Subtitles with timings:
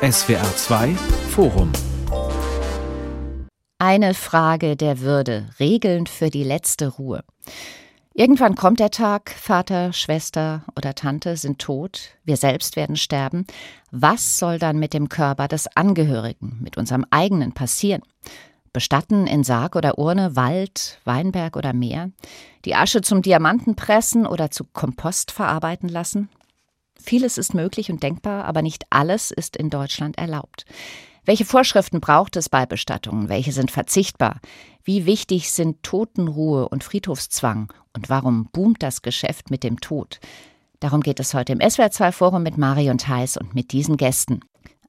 [0.00, 0.94] SWR 2
[1.30, 1.72] Forum
[3.78, 7.24] Eine Frage der Würde, Regeln für die letzte Ruhe.
[8.14, 13.44] Irgendwann kommt der Tag, Vater, Schwester oder Tante sind tot, wir selbst werden sterben.
[13.90, 18.02] Was soll dann mit dem Körper des Angehörigen, mit unserem eigenen passieren?
[18.72, 22.12] Bestatten in Sarg oder Urne, Wald, Weinberg oder Meer?
[22.64, 26.28] Die Asche zum Diamanten pressen oder zu Kompost verarbeiten lassen?
[27.08, 30.66] Vieles ist möglich und denkbar, aber nicht alles ist in Deutschland erlaubt.
[31.24, 33.30] Welche Vorschriften braucht es bei Bestattungen?
[33.30, 34.42] Welche sind verzichtbar?
[34.84, 37.72] Wie wichtig sind Totenruhe und Friedhofszwang?
[37.94, 40.20] Und warum boomt das Geschäft mit dem Tod?
[40.80, 44.40] Darum geht es heute im SWR2 Forum mit Marion Theis und mit diesen Gästen.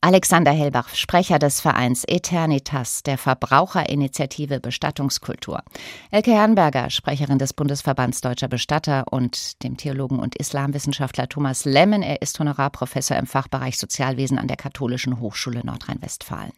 [0.02, 5.62] Alexander Hellbach, Sprecher des Vereins Eternitas, der Verbraucherinitiative Bestattungskultur.
[6.10, 12.02] Elke Herrenberger, Sprecherin des Bundesverbands Deutscher Bestatter und dem Theologen und Islamwissenschaftler Thomas Lemmen.
[12.02, 16.54] Er ist Honorarprofessor im Fachbereich Sozialwesen an der Katholischen Hochschule Nordrhein-Westfalen.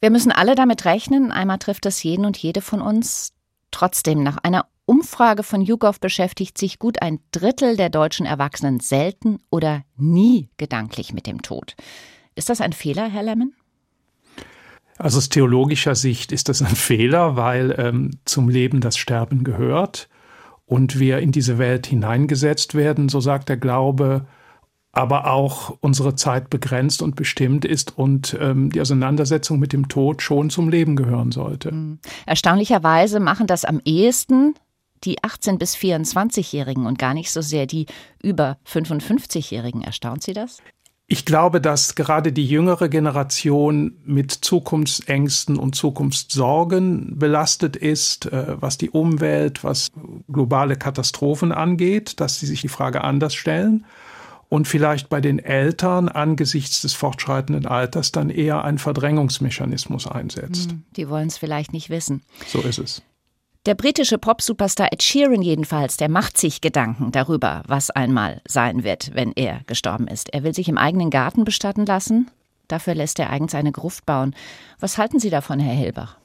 [0.00, 3.32] Wir müssen alle damit rechnen, einmal trifft es jeden und jede von uns.
[3.70, 9.38] Trotzdem, nach einer Umfrage von YouGov beschäftigt sich gut ein Drittel der deutschen Erwachsenen selten
[9.50, 11.74] oder nie gedanklich mit dem Tod.
[12.36, 13.54] Ist das ein Fehler, Herr Lemmen?
[14.98, 20.08] Also aus theologischer Sicht ist das ein Fehler, weil ähm, zum Leben das Sterben gehört
[20.66, 24.26] und wir in diese Welt hineingesetzt werden, so sagt der Glaube,
[24.92, 30.22] aber auch unsere Zeit begrenzt und bestimmt ist und ähm, die Auseinandersetzung mit dem Tod
[30.22, 31.70] schon zum Leben gehören sollte.
[31.70, 31.98] Hm.
[32.24, 34.54] Erstaunlicherweise machen das am ehesten
[35.04, 37.86] die 18- bis 24-Jährigen und gar nicht so sehr die
[38.22, 39.82] über 55-Jährigen.
[39.82, 40.62] Erstaunt Sie das?
[41.08, 48.76] Ich glaube, dass gerade die jüngere Generation mit Zukunftsängsten und Zukunftssorgen belastet ist, äh, was
[48.76, 49.88] die Umwelt, was
[50.28, 53.84] globale Katastrophen angeht, dass sie sich die Frage anders stellen
[54.48, 60.72] und vielleicht bei den Eltern angesichts des fortschreitenden Alters dann eher ein Verdrängungsmechanismus einsetzt.
[60.72, 62.22] Hm, die wollen es vielleicht nicht wissen.
[62.48, 63.02] So ist es.
[63.66, 69.10] Der britische Pop-Superstar Ed Sheeran jedenfalls, der macht sich Gedanken darüber, was einmal sein wird,
[69.12, 70.32] wenn er gestorben ist.
[70.32, 72.30] Er will sich im eigenen Garten bestatten lassen.
[72.68, 74.36] Dafür lässt er eigens eine Gruft bauen.
[74.78, 76.16] Was halten Sie davon, Herr Hilbach?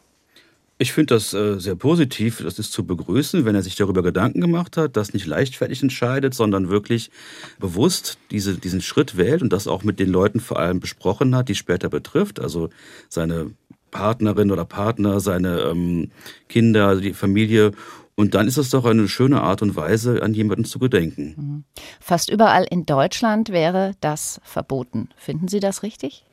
[0.78, 2.44] Ich finde das äh, sehr positiv.
[2.44, 6.36] Das ist zu begrüßen, wenn er sich darüber Gedanken gemacht hat, das nicht leichtfertig entscheidet,
[6.36, 7.10] sondern wirklich
[7.58, 11.50] bewusst diese, diesen Schritt wählt und das auch mit den Leuten vor allem besprochen hat,
[11.50, 12.40] die später betrifft.
[12.40, 12.70] Also
[13.10, 13.50] seine
[13.92, 16.12] Partnerin oder Partner, seine ähm,
[16.50, 17.72] Kinder, also die Familie.
[18.16, 21.36] Und dann ist es doch eine schöne Art und Weise, an jemanden zu gedenken.
[21.38, 21.64] Mhm.
[22.00, 25.10] Fast überall in Deutschland wäre das verboten.
[25.16, 26.26] Finden Sie das richtig?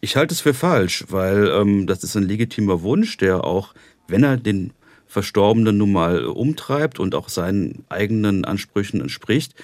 [0.00, 3.74] Ich halte es für falsch, weil ähm, das ist ein legitimer Wunsch, der auch,
[4.08, 4.72] wenn er den
[5.06, 9.54] Verstorbenen nun mal umtreibt und auch seinen eigenen Ansprüchen entspricht,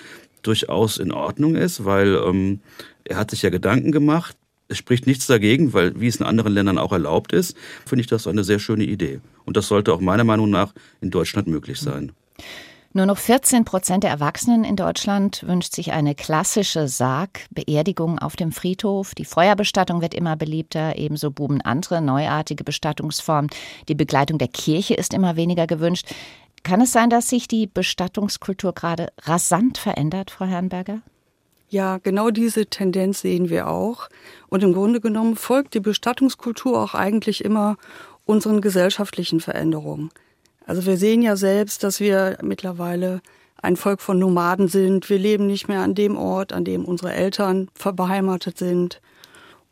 [0.43, 2.61] durchaus in Ordnung ist, weil ähm,
[3.05, 4.37] er hat sich ja Gedanken gemacht,
[4.73, 7.57] es spricht nichts dagegen, weil wie es in anderen Ländern auch erlaubt ist,
[7.87, 9.21] finde ich das eine sehr schöne Idee.
[9.45, 12.13] Und das sollte auch meiner Meinung nach in Deutschland möglich sein.
[12.95, 18.53] Nur noch 14 Prozent der Erwachsenen in Deutschland wünscht sich eine klassische Sargbeerdigung auf dem
[18.53, 19.15] Friedhof.
[19.15, 23.51] Die Feuerbestattung wird immer beliebter, ebenso buben andere neuartige Bestattungsformen.
[23.89, 26.07] Die Begleitung der Kirche ist immer weniger gewünscht.
[26.65, 31.01] Kann es sein, dass sich die Bestattungskultur gerade rasant verändert, Frau Herrenberger?
[31.73, 34.11] Ja, genau diese Tendenz sehen wir auch.
[34.51, 37.79] Und im Grunde genommen folgt die Bestattungskultur auch eigentlich immer
[38.27, 40.11] unseren gesellschaftlichen Veränderungen.
[40.67, 43.23] Also wir sehen ja selbst, dass wir mittlerweile
[43.63, 45.09] ein Volk von Nomaden sind.
[45.09, 49.01] Wir leben nicht mehr an dem Ort, an dem unsere Eltern verbeheimatet sind.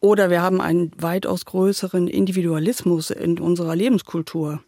[0.00, 4.62] Oder wir haben einen weitaus größeren Individualismus in unserer Lebenskultur.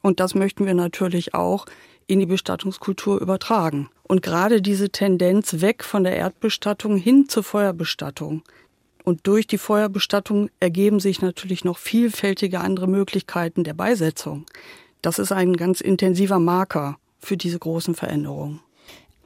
[0.00, 1.66] Und das möchten wir natürlich auch
[2.06, 3.88] in die Bestattungskultur übertragen.
[4.02, 8.42] Und gerade diese Tendenz weg von der Erdbestattung hin zur Feuerbestattung.
[9.04, 14.46] Und durch die Feuerbestattung ergeben sich natürlich noch vielfältige andere Möglichkeiten der Beisetzung.
[15.00, 18.60] Das ist ein ganz intensiver Marker für diese großen Veränderungen.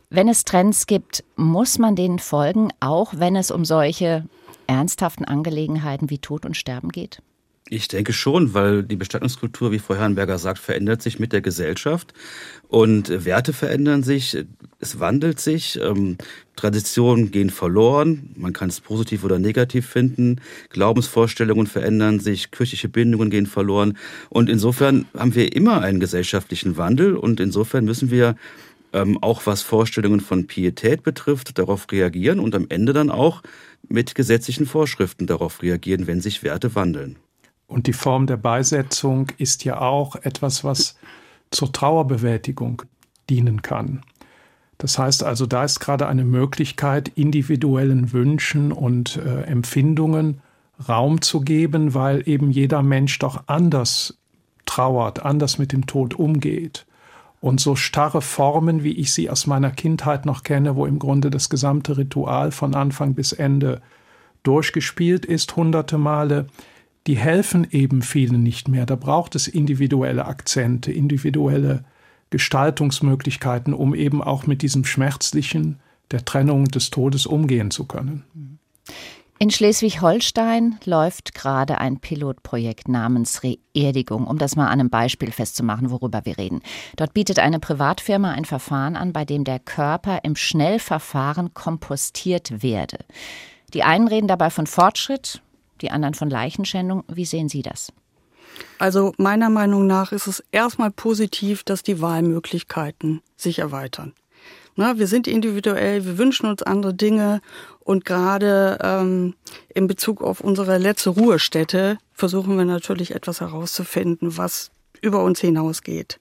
[0.09, 4.25] Wenn es Trends gibt, muss man denen folgen, auch wenn es um solche
[4.67, 7.23] ernsthaften Angelegenheiten wie Tod und Sterben geht?
[7.69, 12.15] Ich denke schon, weil die Bestattungskultur, wie Frau Herrenberger sagt, verändert sich mit der Gesellschaft.
[12.69, 14.39] Und Werte verändern sich,
[14.79, 16.17] es wandelt sich, ähm,
[16.55, 20.41] Traditionen gehen verloren, man kann es positiv oder negativ finden,
[20.71, 23.99] Glaubensvorstellungen verändern sich, kirchliche Bindungen gehen verloren.
[24.31, 27.17] Und insofern haben wir immer einen gesellschaftlichen Wandel.
[27.17, 28.37] Und insofern müssen wir
[28.93, 33.43] ähm, auch was Vorstellungen von Pietät betrifft, darauf reagieren und am Ende dann auch
[33.89, 37.17] mit gesetzlichen Vorschriften darauf reagieren, wenn sich Werte wandeln.
[37.67, 40.97] Und die Form der Beisetzung ist ja auch etwas, was
[41.51, 42.83] zur Trauerbewältigung
[43.29, 44.03] dienen kann.
[44.79, 50.41] Das heißt also, da ist gerade eine Möglichkeit, individuellen Wünschen und äh, Empfindungen
[50.89, 54.19] Raum zu geben, weil eben jeder Mensch doch anders
[54.67, 56.87] trauert, anders mit dem Tod umgeht.
[57.41, 61.31] Und so starre Formen, wie ich sie aus meiner Kindheit noch kenne, wo im Grunde
[61.31, 63.81] das gesamte Ritual von Anfang bis Ende
[64.43, 66.47] durchgespielt ist, hunderte Male,
[67.07, 68.87] die helfen eben vielen nicht mehr.
[68.87, 71.85] Da braucht es individuelle Akzente, individuelle
[72.31, 75.79] Gestaltungsmöglichkeiten, um eben auch mit diesem Schmerzlichen
[76.11, 78.25] der Trennung des Todes umgehen zu können.
[79.39, 85.91] In Schleswig-Holstein läuft gerade ein Pilotprojekt namens Reerdigung, um das mal an einem Beispiel festzumachen,
[85.91, 86.63] worüber wir reden.
[86.97, 92.99] Dort bietet eine Privatfirma ein Verfahren an, bei dem der Körper im Schnellverfahren kompostiert werde.
[93.75, 95.43] Die einen reden dabei von Fortschritt,
[95.83, 97.05] die anderen von Leichenschändung.
[97.09, 97.93] Wie sehen Sie das?
[98.79, 104.15] Also meiner Meinung nach ist es erstmal positiv, dass die Wahlmöglichkeiten sich erweitern.
[104.77, 107.41] Na, wir sind individuell, wir wünschen uns andere Dinge
[107.81, 109.35] und gerade ähm,
[109.75, 114.71] in Bezug auf unsere letzte Ruhestätte versuchen wir natürlich etwas herauszufinden, was
[115.01, 116.21] über uns hinausgeht.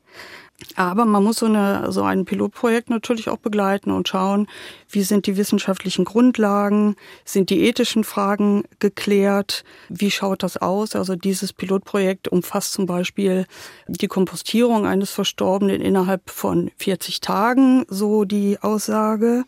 [0.76, 4.48] Aber man muss so, eine, so ein Pilotprojekt natürlich auch begleiten und schauen,
[4.90, 10.96] wie sind die wissenschaftlichen Grundlagen, sind die ethischen Fragen geklärt, wie schaut das aus?
[10.96, 13.46] Also dieses Pilotprojekt umfasst zum Beispiel
[13.88, 19.44] die Kompostierung eines Verstorbenen innerhalb von 40 Tagen, so die Aussage.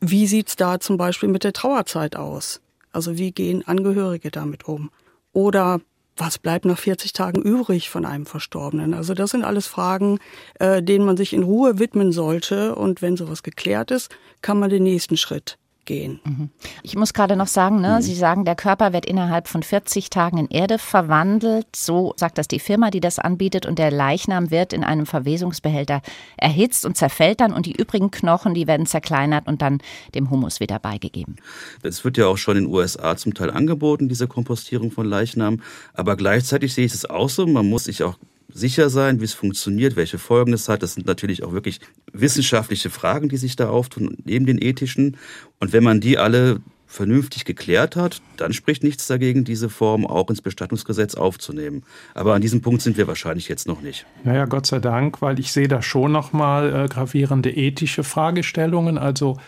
[0.00, 2.60] Wie sieht's da zum Beispiel mit der Trauerzeit aus?
[2.92, 4.90] Also wie gehen Angehörige damit um?
[5.32, 5.80] Oder
[6.16, 8.94] was bleibt nach 40 Tagen übrig von einem Verstorbenen?
[8.94, 10.18] Also das sind alles Fragen,
[10.58, 12.74] äh, denen man sich in Ruhe widmen sollte.
[12.74, 16.20] Und wenn sowas geklärt ist, kann man den nächsten Schritt gehen.
[16.24, 16.50] Mhm.
[16.82, 18.02] Ich muss gerade noch sagen, ne, mhm.
[18.02, 21.66] Sie sagen, der Körper wird innerhalb von 40 Tagen in Erde verwandelt.
[21.74, 23.66] So sagt das die Firma, die das anbietet.
[23.66, 26.02] Und der Leichnam wird in einem Verwesungsbehälter
[26.36, 27.52] erhitzt und zerfällt dann.
[27.52, 29.78] Und die übrigen Knochen, die werden zerkleinert und dann
[30.14, 31.36] dem Humus wieder beigegeben.
[31.82, 35.60] Es wird ja auch schon in den USA zum Teil angeboten, diese Kompostierung von Leichnam.
[35.92, 38.16] Aber gleichzeitig sehe ich es auch so, man muss sich auch
[38.52, 40.82] sicher sein, wie es funktioniert, welche Folgen es hat.
[40.82, 41.80] Das sind natürlich auch wirklich
[42.12, 45.16] wissenschaftliche Fragen, die sich da auftun, neben den ethischen.
[45.60, 50.30] Und wenn man die alle vernünftig geklärt hat, dann spricht nichts dagegen, diese Form auch
[50.30, 51.82] ins Bestattungsgesetz aufzunehmen.
[52.14, 54.06] Aber an diesem Punkt sind wir wahrscheinlich jetzt noch nicht.
[54.22, 58.96] Naja, Gott sei Dank, weil ich sehe da schon nochmal äh, gravierende ethische Fragestellungen.
[58.96, 59.38] Also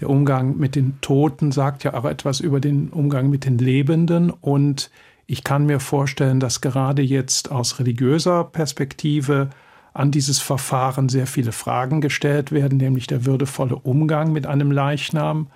[0.00, 4.30] der Umgang mit den Toten sagt ja auch etwas über den Umgang mit den Lebenden
[4.30, 4.90] und
[5.30, 9.50] ich kann mir vorstellen, dass gerade jetzt aus religiöser Perspektive
[9.92, 15.48] an dieses Verfahren sehr viele Fragen gestellt werden, nämlich der würdevolle Umgang mit einem Leichnam,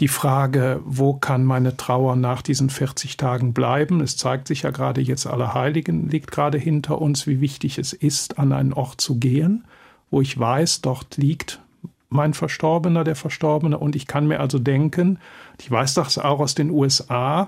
[0.00, 4.02] die Frage, wo kann meine Trauer nach diesen 40 Tagen bleiben?
[4.02, 8.38] Es zeigt sich ja gerade jetzt, Allerheiligen liegt gerade hinter uns, wie wichtig es ist,
[8.38, 9.64] an einen Ort zu gehen,
[10.10, 11.62] wo ich weiß, dort liegt
[12.10, 15.18] mein Verstorbener, der Verstorbene, und ich kann mir also denken,
[15.58, 17.46] ich weiß das auch aus den USA,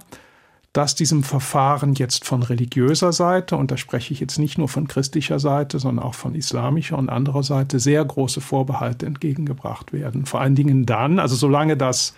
[0.72, 4.86] dass diesem Verfahren jetzt von religiöser Seite, und da spreche ich jetzt nicht nur von
[4.86, 10.26] christlicher Seite, sondern auch von islamischer und anderer Seite, sehr große Vorbehalte entgegengebracht werden.
[10.26, 12.14] Vor allen Dingen dann, also solange das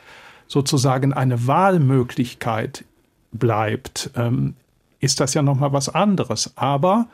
[0.49, 2.85] sozusagen eine Wahlmöglichkeit
[3.33, 4.55] bleibt, ähm,
[4.99, 6.53] ist das ja nochmal was anderes.
[6.57, 7.07] Aber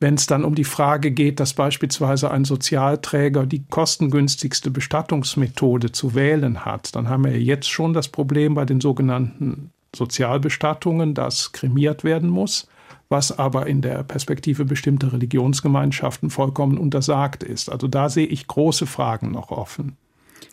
[0.00, 6.14] wenn es dann um die Frage geht, dass beispielsweise ein Sozialträger die kostengünstigste Bestattungsmethode zu
[6.14, 12.04] wählen hat, dann haben wir jetzt schon das Problem bei den sogenannten Sozialbestattungen, das kremiert
[12.04, 12.68] werden muss,
[13.08, 17.70] was aber in der Perspektive bestimmter Religionsgemeinschaften vollkommen untersagt ist.
[17.70, 19.96] Also da sehe ich große Fragen noch offen.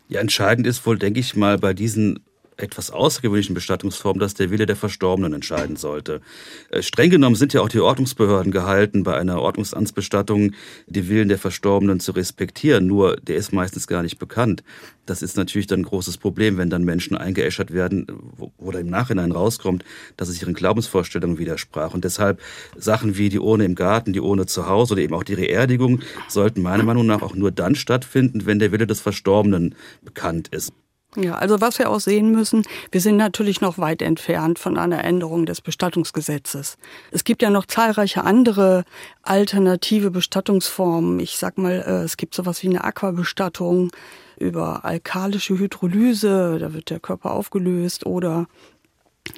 [0.08, 2.20] Ja, entscheidend ist wohl, denke ich mal, bei diesen
[2.62, 6.22] etwas außergewöhnlichen Bestattungsform, dass der Wille der Verstorbenen entscheiden sollte.
[6.70, 10.54] Äh, streng genommen sind ja auch die Ordnungsbehörden gehalten, bei einer Ordnungsamtsbestattung
[10.88, 12.88] die Willen der Verstorbenen zu respektieren.
[12.88, 14.64] Nur der ist meistens gar nicht bekannt.
[15.06, 19.32] Das ist natürlich dann ein großes Problem, wenn dann Menschen eingeäschert werden, wo, im Nachhinein
[19.32, 19.84] rauskommt,
[20.16, 21.94] dass es ihren Glaubensvorstellungen widersprach.
[21.94, 22.40] Und deshalb
[22.78, 26.00] Sachen wie die Urne im Garten, die Urne zu Hause oder eben auch die Reerdigung
[26.28, 30.72] sollten meiner Meinung nach auch nur dann stattfinden, wenn der Wille des Verstorbenen bekannt ist.
[31.18, 35.04] Ja, also was wir auch sehen müssen, wir sind natürlich noch weit entfernt von einer
[35.04, 36.78] Änderung des Bestattungsgesetzes.
[37.12, 38.86] Es gibt ja noch zahlreiche andere
[39.22, 41.20] alternative Bestattungsformen.
[41.20, 43.92] Ich sag mal, äh, es gibt sowas wie eine Aquabestattung
[44.40, 48.48] über alkalische Hydrolyse, da wird der Körper aufgelöst oder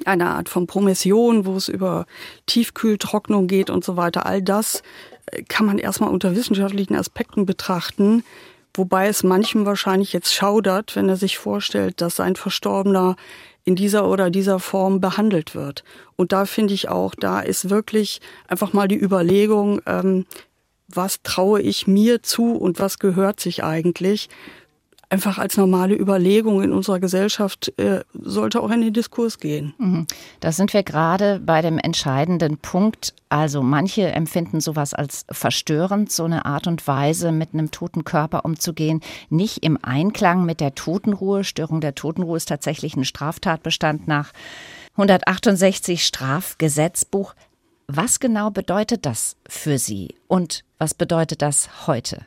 [0.04, 2.06] eine Art von Promission, wo es über
[2.46, 4.26] Tiefkühltrocknung geht und so weiter.
[4.26, 4.82] All das
[5.26, 8.22] äh, kann man erstmal unter wissenschaftlichen Aspekten betrachten.
[8.74, 13.16] Wobei es manchem wahrscheinlich jetzt schaudert, wenn er sich vorstellt, dass sein Verstorbener
[13.64, 15.84] in dieser oder dieser Form behandelt wird.
[16.16, 20.26] Und da finde ich auch, da ist wirklich einfach mal die Überlegung, ähm,
[20.88, 24.28] was traue ich mir zu und was gehört sich eigentlich.
[25.14, 29.72] Einfach als normale Überlegung in unserer Gesellschaft äh, sollte auch in den Diskurs gehen.
[29.78, 30.08] Mhm.
[30.40, 33.14] Da sind wir gerade bei dem entscheidenden Punkt.
[33.28, 38.44] Also manche empfinden sowas als verstörend, so eine Art und Weise, mit einem toten Körper
[38.44, 41.44] umzugehen, nicht im Einklang mit der Totenruhe.
[41.44, 44.32] Störung der Totenruhe ist tatsächlich ein Straftatbestand nach
[44.94, 47.34] 168 Strafgesetzbuch.
[47.86, 52.22] Was genau bedeutet das für Sie und was bedeutet das heute?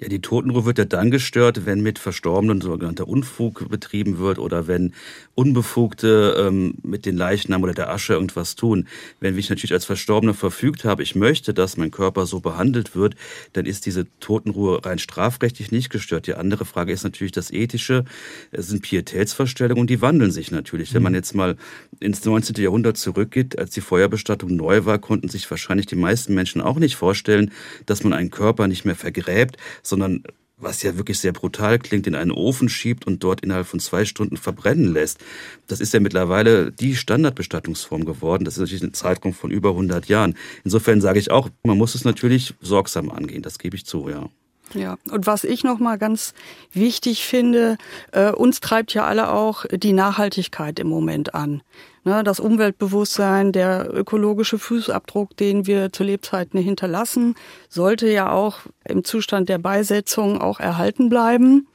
[0.00, 4.68] Ja, die Totenruhe wird ja dann gestört, wenn mit Verstorbenen sogenannter Unfug betrieben wird oder
[4.68, 4.94] wenn
[5.34, 8.86] Unbefugte ähm, mit den Leichnam oder der Asche irgendwas tun.
[9.18, 13.16] Wenn ich natürlich als Verstorbener verfügt habe, ich möchte, dass mein Körper so behandelt wird,
[13.54, 16.28] dann ist diese Totenruhe rein strafrechtlich nicht gestört.
[16.28, 18.04] Die andere Frage ist natürlich das Ethische.
[18.52, 20.92] Es sind Pietätsverstellungen und die wandeln sich natürlich.
[20.92, 20.94] Mhm.
[20.94, 21.56] Wenn man jetzt mal
[21.98, 22.54] ins 19.
[22.62, 26.94] Jahrhundert zurückgeht, als die Feuerbestattung neu war, konnten sich wahrscheinlich die meisten Menschen auch nicht
[26.94, 27.50] vorstellen,
[27.86, 29.56] dass man einen Körper nicht mehr vergräbt,
[29.88, 30.22] sondern
[30.60, 34.04] was ja wirklich sehr brutal klingt, in einen Ofen schiebt und dort innerhalb von zwei
[34.04, 35.18] Stunden verbrennen lässt.
[35.66, 38.44] Das ist ja mittlerweile die Standardbestattungsform geworden.
[38.44, 40.34] Das ist natürlich ein Zeitraum von über 100 Jahren.
[40.64, 43.42] Insofern sage ich auch, man muss es natürlich sorgsam angehen.
[43.42, 44.28] Das gebe ich zu, ja.
[44.74, 46.34] Ja, und was ich noch mal ganz
[46.72, 47.78] wichtig finde,
[48.12, 51.62] äh, uns treibt ja alle auch die Nachhaltigkeit im Moment an.
[52.04, 57.34] Ne, das Umweltbewusstsein, der ökologische Fußabdruck, den wir zu Lebzeiten hinterlassen,
[57.68, 61.66] sollte ja auch im Zustand der Beisetzung auch erhalten bleiben.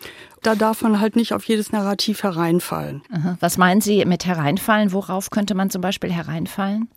[0.42, 3.04] Da darf man halt nicht auf jedes Narrativ hereinfallen.
[3.40, 4.92] Was meinen Sie mit hereinfallen?
[4.92, 6.90] Worauf könnte man zum Beispiel hereinfallen?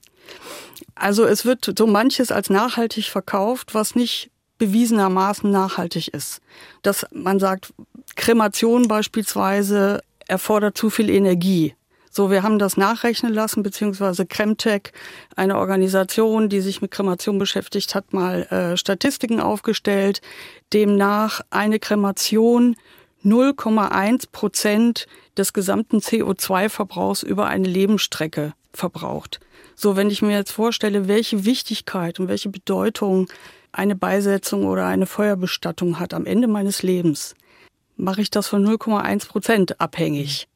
[0.95, 6.41] Also es wird so manches als nachhaltig verkauft, was nicht bewiesenermaßen nachhaltig ist.
[6.83, 7.73] Dass man sagt,
[8.15, 11.75] Kremation beispielsweise erfordert zu viel Energie.
[12.11, 14.93] So, wir haben das nachrechnen lassen, beziehungsweise Cremtech,
[15.37, 20.23] eine Organisation, die sich mit Kremation beschäftigt hat, mal äh, Statistiken aufgestellt.
[20.73, 22.75] Demnach eine Kremation
[23.23, 29.41] 0,1 Prozent des gesamten CO2-Verbrauchs über eine Lebensstrecke verbraucht.
[29.75, 33.29] So, wenn ich mir jetzt vorstelle, welche Wichtigkeit und welche Bedeutung
[33.77, 37.35] eine Beisetzung oder eine Feuerbestattung hat am Ende meines Lebens,
[37.97, 40.49] mache ich das von 0,1 Prozent abhängig.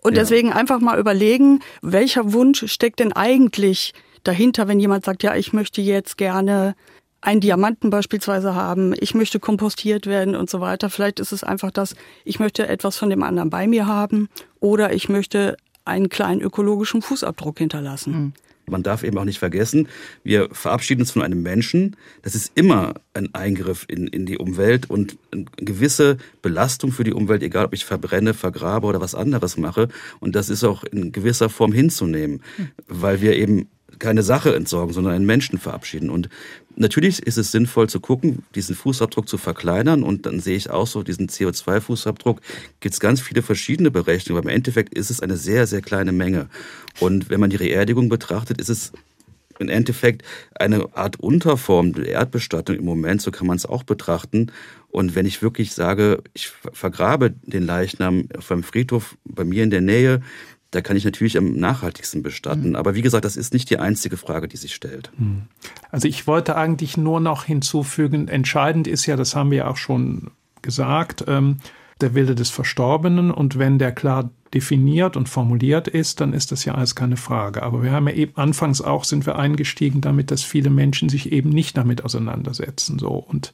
[0.00, 0.22] Und ja.
[0.22, 3.92] deswegen einfach mal überlegen, welcher Wunsch steckt denn eigentlich
[4.22, 6.76] dahinter, wenn jemand sagt, ja, ich möchte jetzt gerne
[7.20, 10.88] einen Diamanten beispielsweise haben, ich möchte kompostiert werden und so weiter.
[10.88, 14.28] Vielleicht ist es einfach das, ich möchte etwas von dem anderen bei mir haben
[14.60, 18.12] oder ich möchte einen kleinen ökologischen Fußabdruck hinterlassen.
[18.12, 18.32] Mhm.
[18.70, 19.88] Man darf eben auch nicht vergessen,
[20.24, 21.96] wir verabschieden uns von einem Menschen.
[22.22, 27.12] Das ist immer ein Eingriff in, in die Umwelt und eine gewisse Belastung für die
[27.12, 29.88] Umwelt, egal ob ich verbrenne, vergrabe oder was anderes mache.
[30.20, 32.42] Und das ist auch in gewisser Form hinzunehmen,
[32.86, 36.10] weil wir eben keine Sache entsorgen, sondern einen Menschen verabschieden.
[36.10, 36.28] Und
[36.78, 40.02] natürlich ist es sinnvoll zu gucken, diesen Fußabdruck zu verkleinern.
[40.02, 42.38] Und dann sehe ich auch so, diesen CO2-Fußabdruck
[42.80, 44.42] gibt es ganz viele verschiedene Berechnungen.
[44.42, 46.48] Aber im Endeffekt ist es eine sehr, sehr kleine Menge.
[47.00, 48.92] Und wenn man die Reerdigung betrachtet, ist es
[49.58, 50.22] im Endeffekt
[50.54, 54.52] eine Art Unterform der Erdbestattung im Moment, so kann man es auch betrachten.
[54.88, 59.70] Und wenn ich wirklich sage, ich vergrabe den Leichnam auf einem Friedhof bei mir in
[59.70, 60.22] der Nähe,
[60.70, 62.70] da kann ich natürlich am nachhaltigsten bestatten.
[62.70, 62.76] Mhm.
[62.76, 65.10] Aber wie gesagt, das ist nicht die einzige Frage, die sich stellt.
[65.16, 65.42] Mhm.
[65.90, 70.30] Also ich wollte eigentlich nur noch hinzufügen, entscheidend ist ja, das haben wir auch schon
[70.60, 71.58] gesagt, ähm,
[72.00, 73.30] der Wille des Verstorbenen.
[73.30, 77.62] Und wenn der klar definiert und formuliert ist, dann ist das ja alles keine Frage.
[77.62, 81.32] Aber wir haben ja eben anfangs auch sind wir eingestiegen damit, dass viele Menschen sich
[81.32, 82.98] eben nicht damit auseinandersetzen.
[82.98, 83.52] So und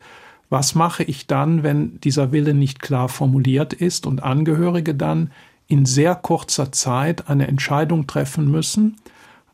[0.50, 5.30] was mache ich dann, wenn dieser Wille nicht klar formuliert ist und Angehörige dann
[5.66, 8.96] in sehr kurzer Zeit eine Entscheidung treffen müssen,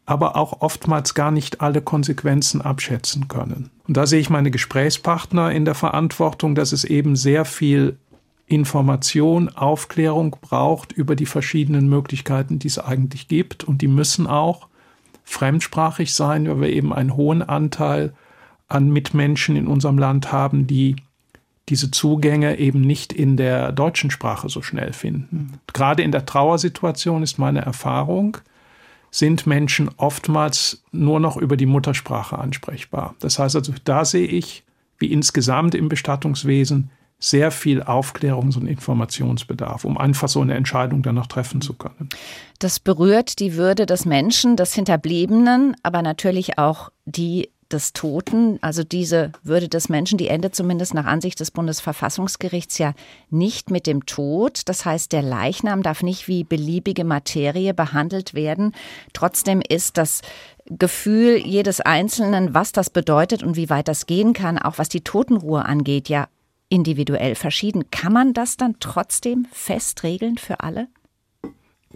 [0.06, 3.70] aber auch oftmals gar nicht alle Konsequenzen abschätzen können.
[3.86, 7.96] Und da sehe ich meine Gesprächspartner in der Verantwortung, dass es eben sehr viel
[8.46, 13.62] Information, Aufklärung braucht über die verschiedenen Möglichkeiten, die es eigentlich gibt.
[13.62, 14.66] Und die müssen auch
[15.22, 18.12] fremdsprachig sein, weil wir eben einen hohen Anteil
[18.66, 20.96] an Mitmenschen in unserem Land haben, die
[21.70, 25.58] diese Zugänge eben nicht in der deutschen Sprache so schnell finden.
[25.72, 28.36] Gerade in der Trauersituation ist meine Erfahrung,
[29.12, 33.14] sind Menschen oftmals nur noch über die Muttersprache ansprechbar.
[33.20, 34.64] Das heißt also, da sehe ich,
[34.98, 41.16] wie insgesamt im Bestattungswesen, sehr viel Aufklärungs- und Informationsbedarf, um einfach so eine Entscheidung dann
[41.16, 42.08] noch treffen zu können.
[42.58, 48.84] Das berührt die Würde des Menschen, des Hinterbliebenen, aber natürlich auch die des Toten, also
[48.84, 52.94] diese Würde des Menschen, die endet zumindest nach Ansicht des Bundesverfassungsgerichts ja
[53.30, 54.62] nicht mit dem Tod.
[54.66, 58.74] Das heißt, der Leichnam darf nicht wie beliebige Materie behandelt werden.
[59.12, 60.22] Trotzdem ist das
[60.66, 65.02] Gefühl jedes Einzelnen, was das bedeutet und wie weit das gehen kann, auch was die
[65.02, 66.28] Totenruhe angeht, ja
[66.68, 67.90] individuell verschieden.
[67.90, 70.88] Kann man das dann trotzdem fest regeln für alle?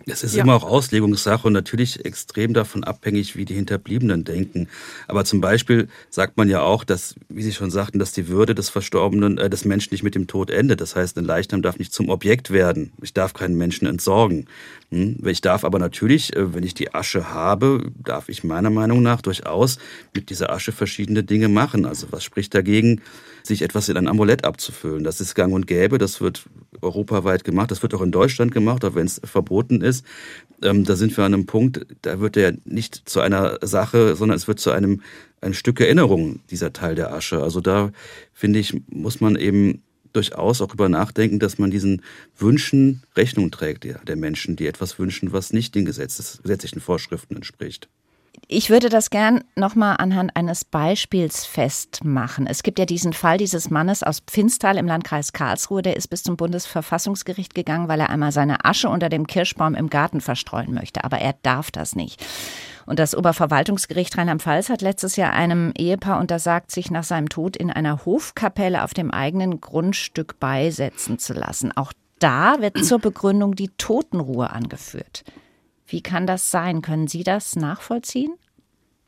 [0.07, 0.43] Es ist ja.
[0.43, 4.69] immer auch Auslegungssache und natürlich extrem davon abhängig, wie die Hinterbliebenen denken.
[5.07, 8.57] Aber zum Beispiel sagt man ja auch, dass, wie Sie schon sagten, dass die Würde
[8.57, 10.81] des Verstorbenen, äh, des Menschen nicht mit dem Tod endet.
[10.81, 12.93] Das heißt, ein Leichnam darf nicht zum Objekt werden.
[13.03, 14.47] Ich darf keinen Menschen entsorgen.
[14.91, 15.19] Hm?
[15.27, 19.23] Ich darf aber natürlich, äh, wenn ich die Asche habe, darf ich meiner Meinung nach
[19.23, 19.79] durchaus
[20.13, 21.87] mit dieser Asche verschiedene Dinge machen.
[21.87, 23.01] Also was spricht dagegen?
[23.47, 25.05] sich etwas in ein Amulett abzufüllen.
[25.05, 26.45] Das ist gang und gäbe, das wird
[26.81, 30.05] europaweit gemacht, das wird auch in Deutschland gemacht, auch wenn es verboten ist.
[30.63, 34.37] Ähm, da sind wir an einem Punkt, da wird er nicht zu einer Sache, sondern
[34.37, 35.03] es wird zu einem
[35.41, 37.43] ein Stück Erinnerung, dieser Teil der Asche.
[37.43, 37.93] Also da,
[38.33, 39.83] finde ich, muss man eben
[40.15, 42.03] durchaus auch über nachdenken, dass man diesen
[42.39, 47.89] Wünschen Rechnung trägt, der, der Menschen, die etwas wünschen, was nicht den gesetzlichen Vorschriften entspricht.
[48.47, 52.47] Ich würde das gern nochmal anhand eines Beispiels festmachen.
[52.47, 56.23] Es gibt ja diesen Fall dieses Mannes aus Pfinstal im Landkreis Karlsruhe, der ist bis
[56.23, 61.05] zum Bundesverfassungsgericht gegangen, weil er einmal seine Asche unter dem Kirschbaum im Garten verstreuen möchte.
[61.05, 62.25] Aber er darf das nicht.
[62.87, 67.71] Und das Oberverwaltungsgericht Rheinland-Pfalz hat letztes Jahr einem Ehepaar untersagt, sich nach seinem Tod in
[67.71, 71.73] einer Hofkapelle auf dem eigenen Grundstück beisetzen zu lassen.
[71.77, 75.25] Auch da wird zur Begründung die Totenruhe angeführt.
[75.87, 76.83] Wie kann das sein?
[76.83, 78.35] Können Sie das nachvollziehen?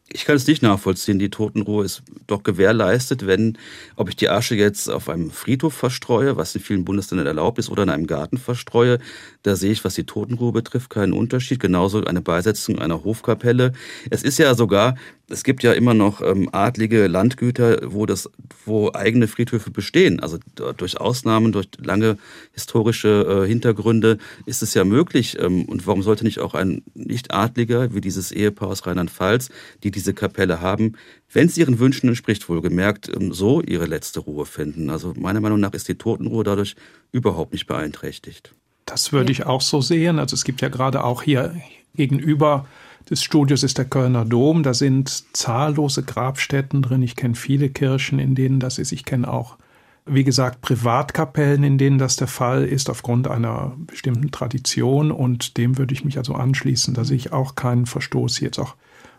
[0.08, 1.18] Ich kann es nicht nachvollziehen.
[1.18, 3.58] Die Totenruhe ist doch gewährleistet, wenn,
[3.96, 7.70] ob ich die Asche jetzt auf einem Friedhof verstreue, was in vielen Bundesländern erlaubt ist,
[7.70, 9.00] oder in einem Garten verstreue.
[9.42, 11.58] Da sehe ich, was die Totenruhe betrifft, keinen Unterschied.
[11.58, 13.72] Genauso eine Beisetzung einer Hofkapelle.
[14.08, 14.94] Es ist ja sogar
[15.28, 18.30] es gibt ja immer noch ähm, adlige Landgüter, wo das,
[18.64, 20.20] wo eigene Friedhöfe bestehen.
[20.20, 20.38] Also
[20.76, 22.16] durch Ausnahmen, durch lange
[22.52, 25.36] historische äh, Hintergründe ist es ja möglich.
[25.40, 29.50] Ähm, und warum sollte nicht auch ein Nicht-Adliger wie dieses Ehepaar aus Rheinland-Pfalz,
[29.82, 30.92] die diese Kapelle haben,
[31.32, 34.90] wenn es ihren Wünschen entspricht, wohlgemerkt, ähm, so ihre letzte Ruhe finden?
[34.90, 36.76] Also meiner Meinung nach ist die Totenruhe dadurch
[37.10, 38.54] überhaupt nicht beeinträchtigt.
[38.84, 40.20] Das würde ich auch so sehen.
[40.20, 41.60] Also es gibt ja gerade auch hier
[41.96, 42.68] gegenüber
[43.10, 44.62] des Studios ist der Kölner Dom.
[44.62, 47.02] Da sind zahllose Grabstätten drin.
[47.02, 48.92] Ich kenne viele Kirchen, in denen das ist.
[48.92, 49.56] Ich kenne auch,
[50.04, 55.12] wie gesagt, Privatkapellen, in denen das der Fall ist, aufgrund einer bestimmten Tradition.
[55.12, 56.94] Und dem würde ich mich also anschließen.
[56.94, 58.74] Da sehe ich auch keinen Verstoß jetzt auch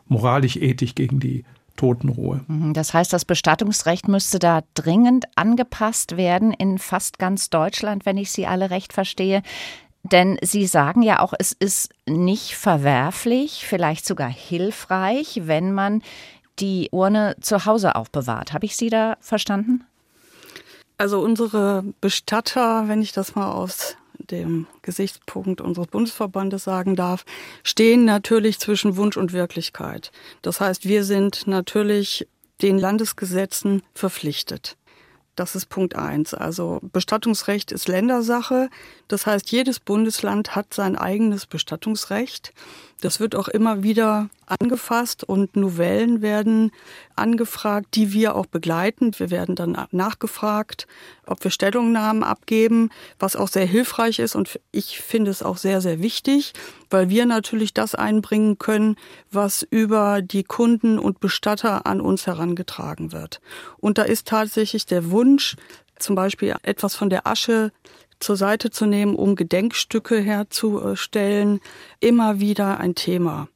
[0.08, 1.43] moralisch, ethisch gegen die
[1.78, 2.41] Totenruhe.
[2.47, 8.17] Mhm, das heißt, das Bestattungsrecht müsste da dringend angepasst werden in fast ganz Deutschland, wenn
[8.17, 9.43] ich Sie alle recht verstehe.
[10.12, 16.02] Denn Sie sagen ja auch, es ist nicht verwerflich, vielleicht sogar hilfreich, wenn man
[16.60, 18.54] die Urne zu Hause aufbewahrt.
[18.54, 19.84] Habe ich Sie da verstanden?
[20.98, 27.24] Also unsere Bestatter, wenn ich das mal aus dem Gesichtspunkt unseres Bundesverbandes sagen darf,
[27.63, 30.12] stehen natürlich zwischen Wunsch und Wirklichkeit.
[30.41, 32.28] Das heißt, wir sind natürlich
[32.62, 34.77] den Landesgesetzen verpflichtet.
[35.38, 36.34] Das ist Punkt eins.
[36.34, 38.69] Also Bestattungsrecht ist Ländersache.
[39.08, 42.54] Das heißt, jedes Bundesland hat sein eigenes Bestattungsrecht.
[43.01, 46.71] Das wird auch immer wieder angefasst und Novellen werden
[47.15, 49.12] angefragt, die wir auch begleiten.
[49.17, 50.88] Wir werden dann nachgefragt,
[51.25, 55.81] ob wir Stellungnahmen abgeben, was auch sehr hilfreich ist und ich finde es auch sehr,
[55.81, 56.53] sehr wichtig,
[56.89, 58.95] weil wir natürlich das einbringen können,
[59.31, 63.41] was über die Kunden und Bestatter an uns herangetragen wird.
[63.77, 65.55] Und da ist tatsächlich der Wunsch,
[65.99, 67.71] zum Beispiel etwas von der Asche
[68.19, 71.60] zur Seite zu nehmen, um Gedenkstücke herzustellen,
[71.99, 73.47] immer wieder ein Thema.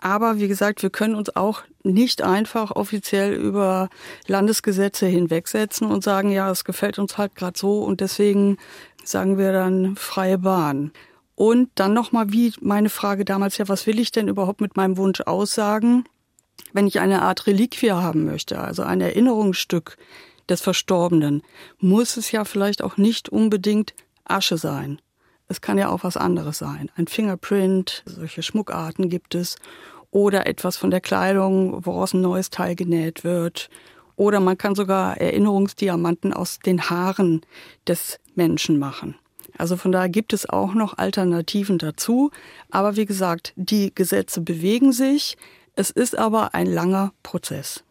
[0.00, 3.88] Aber wie gesagt, wir können uns auch nicht einfach offiziell über
[4.26, 8.58] Landesgesetze hinwegsetzen und sagen, ja, es gefällt uns halt gerade so und deswegen
[9.04, 10.92] sagen wir dann freie Bahn.
[11.34, 14.96] Und dann nochmal, wie meine Frage damals ja, was will ich denn überhaupt mit meinem
[14.96, 16.04] Wunsch aussagen?
[16.72, 19.96] Wenn ich eine Art Reliquie haben möchte, also ein Erinnerungsstück,
[20.48, 21.42] des Verstorbenen,
[21.78, 25.00] muss es ja vielleicht auch nicht unbedingt Asche sein.
[25.48, 26.90] Es kann ja auch was anderes sein.
[26.96, 29.56] Ein Fingerprint, solche Schmuckarten gibt es.
[30.10, 33.68] Oder etwas von der Kleidung, woraus ein neues Teil genäht wird.
[34.16, 37.42] Oder man kann sogar Erinnerungsdiamanten aus den Haaren
[37.86, 39.16] des Menschen machen.
[39.56, 42.30] Also von daher gibt es auch noch Alternativen dazu.
[42.70, 45.36] Aber wie gesagt, die Gesetze bewegen sich.
[45.74, 47.84] Es ist aber ein langer Prozess.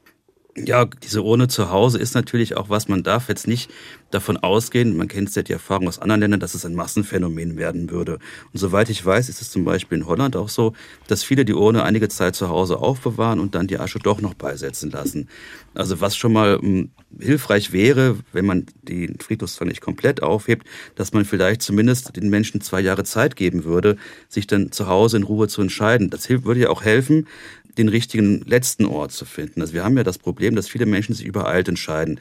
[0.66, 3.70] Ja, diese Urne zu Hause ist natürlich auch was, man darf jetzt nicht
[4.10, 7.92] davon ausgehen, man kennt ja die Erfahrung aus anderen Ländern, dass es ein Massenphänomen werden
[7.92, 8.14] würde.
[8.54, 10.74] Und soweit ich weiß, ist es zum Beispiel in Holland auch so,
[11.08, 14.34] dass viele die Urne einige Zeit zu Hause aufbewahren und dann die Asche doch noch
[14.34, 15.30] beisetzen lassen.
[15.76, 16.90] Also was schon mal hm,
[17.20, 20.66] hilfreich wäre, wenn man den Friedhofszwang nicht komplett aufhebt,
[20.96, 25.18] dass man vielleicht zumindest den Menschen zwei Jahre Zeit geben würde, sich dann zu Hause
[25.18, 26.10] in Ruhe zu entscheiden.
[26.10, 27.28] Das würde ja auch helfen,
[27.78, 29.62] den richtigen letzten Ort zu finden.
[29.62, 32.20] Also wir haben ja das Problem, dass viele Menschen sich übereilt entscheiden.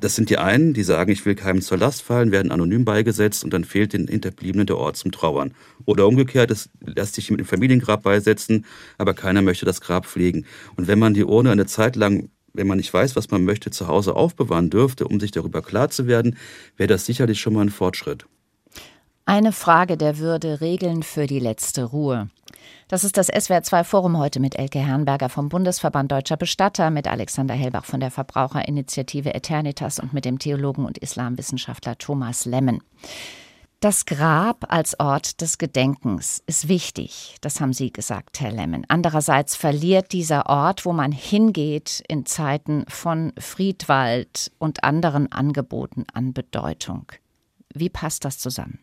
[0.00, 3.44] Das sind die einen, die sagen, ich will keinem zur Last fallen, werden anonym beigesetzt
[3.44, 5.54] und dann fehlt den Hinterbliebenen der Ort zum Trauern.
[5.84, 8.64] Oder umgekehrt, es lässt sich mit dem Familiengrab beisetzen,
[8.98, 10.46] aber keiner möchte das Grab pflegen.
[10.76, 13.70] Und wenn man die Urne eine Zeit lang wenn man nicht weiß, was man möchte,
[13.70, 16.36] zu Hause aufbewahren dürfte, um sich darüber klar zu werden,
[16.76, 18.26] wäre das sicherlich schon mal ein Fortschritt.
[19.24, 22.28] Eine Frage der Würde, Regeln für die letzte Ruhe.
[22.88, 27.54] Das ist das SWR2 Forum heute mit Elke Herrenberger vom Bundesverband Deutscher Bestatter, mit Alexander
[27.54, 32.82] Hellbach von der Verbraucherinitiative Eternitas und mit dem Theologen und Islamwissenschaftler Thomas Lemmen.
[33.78, 38.84] Das Grab als Ort des Gedenkens ist wichtig, das haben Sie gesagt, Herr Lemmen.
[38.88, 46.32] Andererseits verliert dieser Ort, wo man hingeht, in Zeiten von Friedwald und anderen Angeboten an
[46.32, 47.06] Bedeutung.
[47.72, 48.78] Wie passt das zusammen?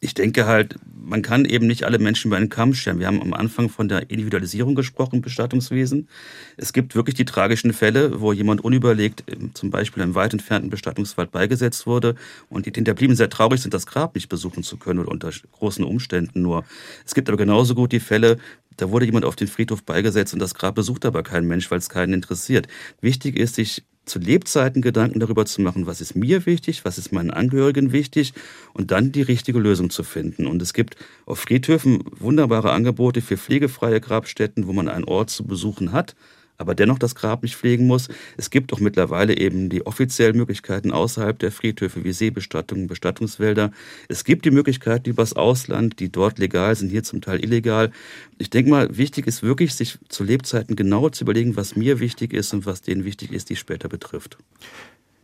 [0.00, 3.00] Ich denke halt, man kann eben nicht alle Menschen über einen Kamm stellen.
[3.00, 6.08] Wir haben am Anfang von der Individualisierung gesprochen Bestattungswesen.
[6.56, 11.32] Es gibt wirklich die tragischen Fälle, wo jemand unüberlegt, zum Beispiel im weit entfernten Bestattungswald
[11.32, 12.14] beigesetzt wurde
[12.48, 15.84] und die Hinterblieben sehr traurig sind, das Grab nicht besuchen zu können oder unter großen
[15.84, 16.64] Umständen nur.
[17.04, 18.38] Es gibt aber genauso gut die Fälle,
[18.76, 21.78] da wurde jemand auf den Friedhof beigesetzt und das Grab besucht aber kein Mensch, weil
[21.78, 22.68] es keinen interessiert.
[23.00, 27.12] Wichtig ist, sich zu Lebzeiten Gedanken darüber zu machen, was ist mir wichtig, was ist
[27.12, 28.32] meinen Angehörigen wichtig
[28.72, 30.46] und dann die richtige Lösung zu finden.
[30.46, 35.44] Und es gibt auf Friedhöfen wunderbare Angebote für pflegefreie Grabstätten, wo man einen Ort zu
[35.44, 36.16] besuchen hat,
[36.58, 38.08] aber dennoch das Grab nicht pflegen muss.
[38.36, 43.70] Es gibt auch mittlerweile eben die offiziellen Möglichkeiten außerhalb der Friedhöfe wie Seebestattungen, Bestattungswälder.
[44.08, 47.92] Es gibt die Möglichkeiten übers Ausland, die dort legal sind, hier zum Teil illegal.
[48.38, 52.32] Ich denke mal, wichtig ist wirklich, sich zu Lebzeiten genau zu überlegen, was mir wichtig
[52.32, 54.36] ist und was denen wichtig ist, die später betrifft.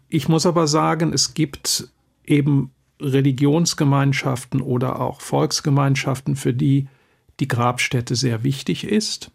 [0.08, 1.88] Ich muss aber sagen, es gibt
[2.24, 2.70] eben
[3.00, 6.86] Religionsgemeinschaften oder auch Volksgemeinschaften, für die
[7.40, 9.32] die Grabstätte sehr wichtig ist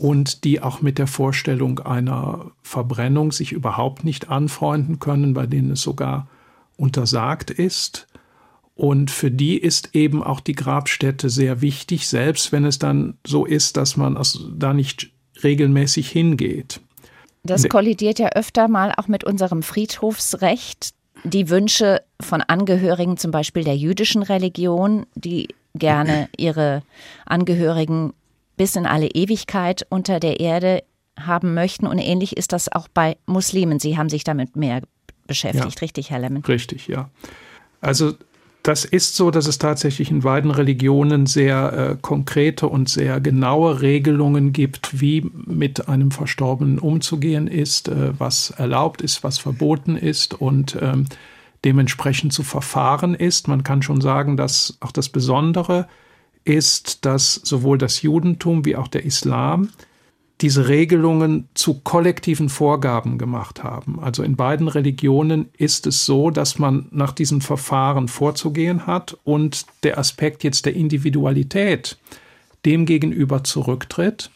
[0.00, 5.72] und die auch mit der Vorstellung einer Verbrennung sich überhaupt nicht anfreunden können, bei denen
[5.72, 6.26] es sogar
[6.78, 8.06] untersagt ist.
[8.74, 13.44] Und für die ist eben auch die Grabstätte sehr wichtig, selbst wenn es dann so
[13.44, 14.18] ist, dass man
[14.56, 15.10] da nicht
[15.44, 16.80] regelmäßig hingeht.
[17.42, 20.94] Das kollidiert ja öfter mal auch mit unserem Friedhofsrecht.
[21.24, 26.82] Die Wünsche von Angehörigen zum Beispiel der jüdischen Religion, die gerne ihre
[27.26, 28.14] Angehörigen
[28.60, 30.82] bis in alle Ewigkeit unter der Erde
[31.18, 31.86] haben möchten.
[31.86, 33.78] Und ähnlich ist das auch bei Muslimen.
[33.78, 34.82] Sie haben sich damit mehr
[35.26, 36.44] beschäftigt, ja, richtig, Herr Lemmen?
[36.44, 37.08] Richtig, ja.
[37.80, 38.12] Also
[38.62, 43.80] das ist so, dass es tatsächlich in beiden Religionen sehr äh, konkrete und sehr genaue
[43.80, 50.34] Regelungen gibt, wie mit einem Verstorbenen umzugehen ist, äh, was erlaubt ist, was verboten ist
[50.34, 51.06] und ähm,
[51.64, 53.48] dementsprechend zu verfahren ist.
[53.48, 55.88] Man kann schon sagen, dass auch das Besondere
[56.44, 59.70] ist, dass sowohl das Judentum wie auch der Islam
[60.40, 64.00] diese Regelungen zu kollektiven Vorgaben gemacht haben.
[64.00, 69.66] Also in beiden Religionen ist es so, dass man nach diesen Verfahren vorzugehen hat und
[69.82, 71.98] der Aspekt jetzt der Individualität
[72.64, 74.30] demgegenüber zurücktritt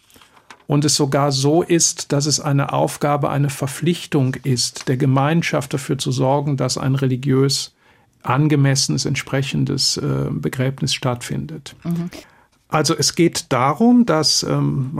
[0.67, 5.99] und es sogar so ist, dass es eine Aufgabe, eine Verpflichtung ist, der Gemeinschaft dafür
[5.99, 7.74] zu sorgen, dass ein religiös
[8.25, 11.77] angemessenes, entsprechendes äh, Begräbnis stattfindet.
[11.85, 12.11] Mhm.
[12.69, 14.99] Also es geht darum, dass ähm,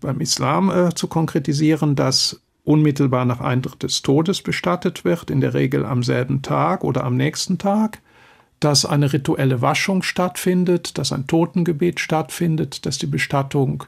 [0.00, 5.54] beim Islam äh, zu konkretisieren, dass unmittelbar nach Eintritt des Todes bestattet wird, in der
[5.54, 8.00] Regel am selben Tag oder am nächsten Tag,
[8.60, 13.84] dass eine rituelle Waschung stattfindet, dass ein Totengebet stattfindet, dass die Bestattung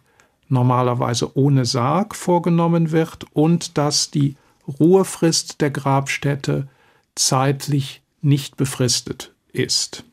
[0.49, 4.37] normalerweise ohne Sarg vorgenommen wird und dass die
[4.79, 6.69] Ruhefrist der Grabstätte
[7.15, 10.05] zeitlich nicht befristet ist.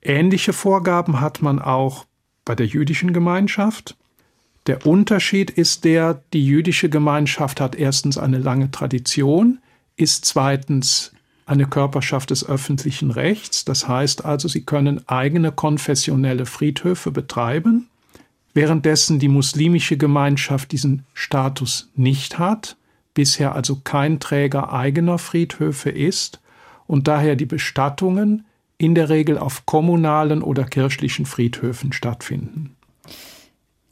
[0.00, 2.06] Ähnliche Vorgaben hat man auch
[2.44, 3.96] bei der jüdischen Gemeinschaft.
[4.66, 9.58] Der Unterschied ist der, die jüdische Gemeinschaft hat erstens eine lange Tradition,
[9.96, 11.12] ist zweitens
[11.46, 17.88] eine Körperschaft des öffentlichen Rechts, das heißt also, sie können eigene konfessionelle Friedhöfe betreiben,
[18.52, 22.76] währenddessen die muslimische Gemeinschaft diesen Status nicht hat,
[23.14, 26.40] bisher also kein Träger eigener Friedhöfe ist
[26.88, 28.44] und daher die Bestattungen
[28.78, 32.74] in der Regel auf kommunalen oder kirchlichen Friedhöfen stattfinden.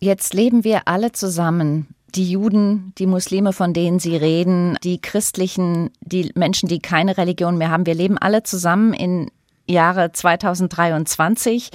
[0.00, 1.88] Jetzt leben wir alle zusammen.
[2.14, 7.58] Die Juden, die Muslime, von denen Sie reden, die Christlichen, die Menschen, die keine Religion
[7.58, 7.86] mehr haben.
[7.86, 9.28] Wir leben alle zusammen im
[9.68, 11.70] Jahre 2023.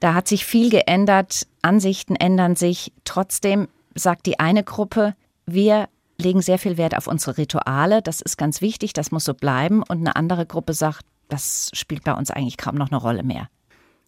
[0.00, 2.92] Da hat sich viel geändert, Ansichten ändern sich.
[3.04, 5.14] Trotzdem sagt die eine Gruppe,
[5.46, 5.88] wir
[6.18, 8.02] legen sehr viel Wert auf unsere Rituale.
[8.02, 9.82] Das ist ganz wichtig, das muss so bleiben.
[9.82, 13.48] Und eine andere Gruppe sagt, das spielt bei uns eigentlich kaum noch eine Rolle mehr.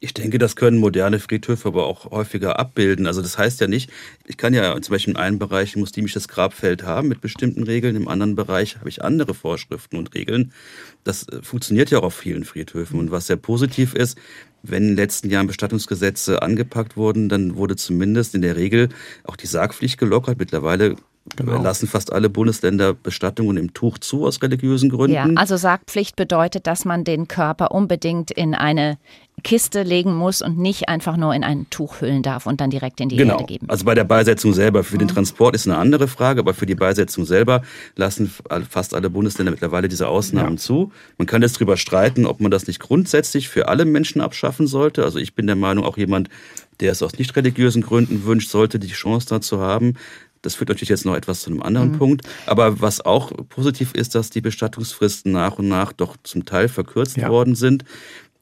[0.00, 3.08] Ich denke, das können moderne Friedhöfe aber auch häufiger abbilden.
[3.08, 3.90] Also das heißt ja nicht,
[4.26, 7.96] ich kann ja zum Beispiel in einem Bereich ein muslimisches Grabfeld haben mit bestimmten Regeln,
[7.96, 10.52] im anderen Bereich habe ich andere Vorschriften und Regeln.
[11.02, 13.00] Das äh, funktioniert ja auch auf vielen Friedhöfen.
[13.00, 14.16] Und was sehr positiv ist,
[14.62, 18.90] wenn in den letzten Jahren Bestattungsgesetze angepackt wurden, dann wurde zumindest in der Regel
[19.24, 20.38] auch die Sargpflicht gelockert.
[20.38, 20.94] Mittlerweile
[21.36, 21.62] Genau.
[21.62, 25.14] lassen fast alle Bundesländer Bestattungen im Tuch zu aus religiösen Gründen.
[25.14, 28.98] Ja, also Sargpflicht bedeutet, dass man den Körper unbedingt in eine
[29.44, 33.00] Kiste legen muss und nicht einfach nur in ein Tuch hüllen darf und dann direkt
[33.00, 33.34] in die genau.
[33.34, 33.66] Erde geben.
[33.68, 34.84] Also bei der Beisetzung selber.
[34.84, 35.00] Für mhm.
[35.00, 37.62] den Transport ist eine andere Frage, aber für die Beisetzung selber
[37.96, 38.32] lassen
[38.68, 40.56] fast alle Bundesländer mittlerweile diese Ausnahmen ja.
[40.56, 40.92] zu.
[41.18, 45.04] Man kann jetzt darüber streiten, ob man das nicht grundsätzlich für alle Menschen abschaffen sollte.
[45.04, 46.28] Also ich bin der Meinung, auch jemand,
[46.80, 49.94] der es aus nicht religiösen Gründen wünscht, sollte die Chance dazu haben.
[50.42, 51.98] Das führt natürlich jetzt noch etwas zu einem anderen mhm.
[51.98, 52.28] Punkt.
[52.46, 57.16] Aber was auch positiv ist, dass die Bestattungsfristen nach und nach doch zum Teil verkürzt
[57.16, 57.28] ja.
[57.28, 57.84] worden sind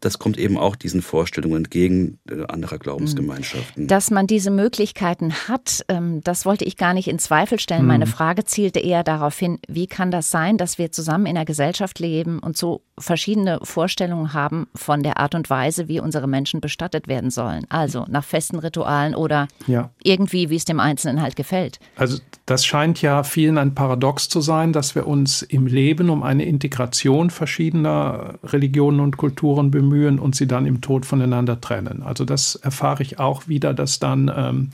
[0.06, 3.88] das kommt eben auch diesen Vorstellungen entgegen äh, anderer Glaubensgemeinschaften.
[3.88, 7.82] Dass man diese Möglichkeiten hat, ähm, das wollte ich gar nicht in Zweifel stellen.
[7.82, 7.88] Mhm.
[7.88, 11.44] Meine Frage zielte eher darauf hin, wie kann das sein, dass wir zusammen in einer
[11.44, 16.60] Gesellschaft leben und so verschiedene Vorstellungen haben von der Art und Weise, wie unsere Menschen
[16.60, 17.66] bestattet werden sollen.
[17.68, 19.90] Also nach festen Ritualen oder ja.
[20.04, 21.80] irgendwie, wie es dem Einzelnen halt gefällt.
[21.96, 26.22] Also das scheint ja vielen ein Paradox zu sein, dass wir uns im Leben um
[26.22, 32.02] eine Integration verschiedener Religionen und Kulturen bemühen bemühen und sie dann im Tod voneinander trennen.
[32.02, 34.70] Also das erfahre ich auch wieder, dass dann ähm,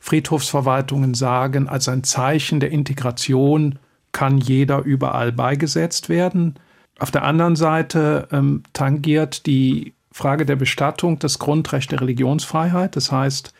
[0.00, 3.78] Friedhofsverwaltungen sagen, als ein Zeichen der Integration
[4.12, 6.54] kann jeder überall beigesetzt werden.
[6.98, 12.96] Auf der anderen Seite ähm, tangiert die Frage der Bestattung das Grundrecht der Religionsfreiheit.
[12.96, 13.54] Das heißt,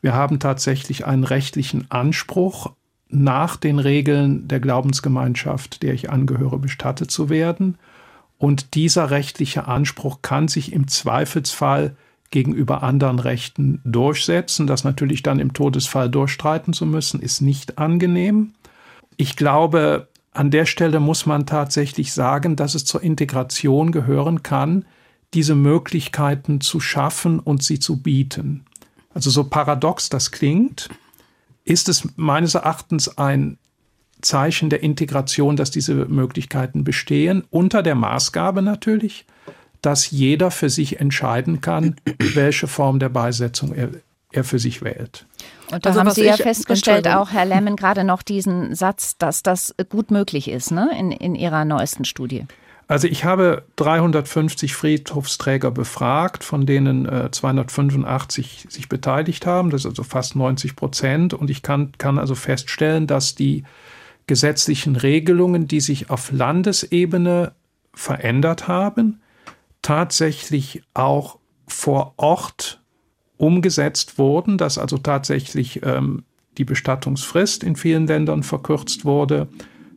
[0.00, 2.72] wir haben tatsächlich einen rechtlichen Anspruch,
[3.10, 7.78] nach den Regeln der Glaubensgemeinschaft, der ich angehöre, bestattet zu werden.
[8.38, 11.96] Und dieser rechtliche Anspruch kann sich im Zweifelsfall
[12.30, 14.66] gegenüber anderen Rechten durchsetzen.
[14.66, 18.54] Das natürlich dann im Todesfall durchstreiten zu müssen, ist nicht angenehm.
[19.16, 24.84] Ich glaube, an der Stelle muss man tatsächlich sagen, dass es zur Integration gehören kann,
[25.34, 28.64] diese Möglichkeiten zu schaffen und sie zu bieten.
[29.12, 30.90] Also so paradox das klingt,
[31.64, 33.58] ist es meines Erachtens ein
[34.22, 39.26] Zeichen der Integration, dass diese Möglichkeiten bestehen, unter der Maßgabe natürlich,
[39.82, 41.96] dass jeder für sich entscheiden kann,
[42.34, 43.90] welche Form der Beisetzung er,
[44.32, 45.26] er für sich wählt.
[45.70, 49.42] Und da also, haben Sie ja festgestellt, auch Herr Lemmen, gerade noch diesen Satz, dass
[49.42, 52.46] das gut möglich ist, ne, in, in Ihrer neuesten Studie.
[52.88, 59.68] Also ich habe 350 Friedhofsträger befragt, von denen äh, 285 sich beteiligt haben.
[59.68, 61.34] Das ist also fast 90 Prozent.
[61.34, 63.64] Und ich kann, kann also feststellen, dass die
[64.28, 67.52] gesetzlichen Regelungen, die sich auf Landesebene
[67.92, 69.20] verändert haben,
[69.82, 72.80] tatsächlich auch vor Ort
[73.36, 76.22] umgesetzt wurden, dass also tatsächlich ähm,
[76.58, 79.48] die Bestattungsfrist in vielen Ländern verkürzt wurde,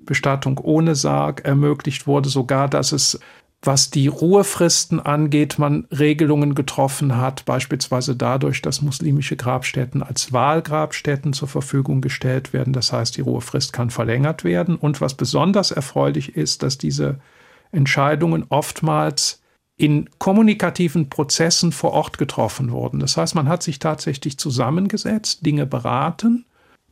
[0.06, 3.20] Bestattung ohne Sarg ermöglicht wurde, sogar dass es
[3.64, 11.34] was die Ruhefristen angeht, man Regelungen getroffen hat, beispielsweise dadurch, dass muslimische Grabstätten als Wahlgrabstätten
[11.34, 12.74] zur Verfügung gestellt werden.
[12.74, 14.76] Das heißt, die Ruhefrist kann verlängert werden.
[14.76, 17.20] Und was besonders erfreulich ist, dass diese
[17.72, 19.44] Entscheidungen oftmals
[19.78, 23.00] in kommunikativen Prozessen vor Ort getroffen wurden.
[23.00, 26.46] Das heißt, man hat sich tatsächlich zusammengesetzt, Dinge beraten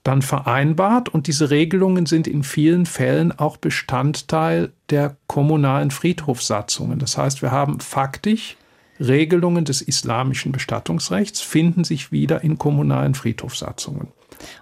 [0.04, 7.00] dann vereinbart und diese Regelungen sind in vielen Fällen auch Bestandteil der kommunalen Friedhofssatzungen.
[7.00, 8.56] Das heißt, wir haben faktisch
[9.00, 14.10] Regelungen des islamischen Bestattungsrechts finden sich wieder in kommunalen Friedhofssatzungen.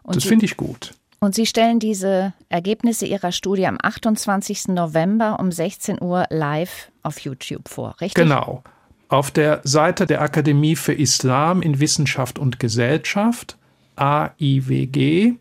[0.03, 0.93] Und das finde ich gut.
[1.19, 4.67] Und Sie stellen diese Ergebnisse Ihrer Studie am 28.
[4.67, 8.23] November um 16 Uhr live auf YouTube vor, richtig?
[8.23, 8.63] Genau.
[9.09, 13.56] Auf der Seite der Akademie für Islam in Wissenschaft und Gesellschaft
[13.97, 15.37] aiwg.com.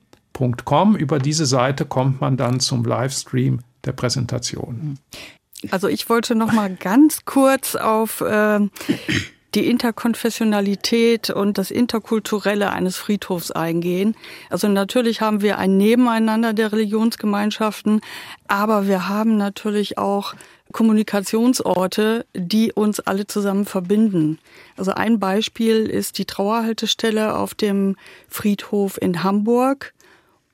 [0.96, 4.98] Über diese Seite kommt man dann zum Livestream der Präsentation.
[5.70, 8.60] Also ich wollte noch mal ganz kurz auf äh,
[9.54, 14.14] die Interkonfessionalität und das Interkulturelle eines Friedhofs eingehen.
[14.50, 18.02] Also natürlich haben wir ein Nebeneinander der Religionsgemeinschaften,
[18.48, 20.34] aber wir haben natürlich auch
[20.72, 24.38] Kommunikationsorte, die uns alle zusammen verbinden.
[24.76, 27.96] Also ein Beispiel ist die Trauerhaltestelle auf dem
[28.28, 29.94] Friedhof in Hamburg.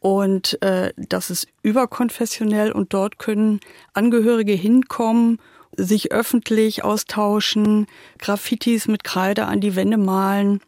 [0.01, 3.61] Und äh, das ist überkonfessionell und dort können
[3.94, 5.38] Angehörige hinkommen,
[5.77, 7.87] sich öffentlich austauschen,
[8.18, 10.61] Graffitis mit Kreide an die Wände malen.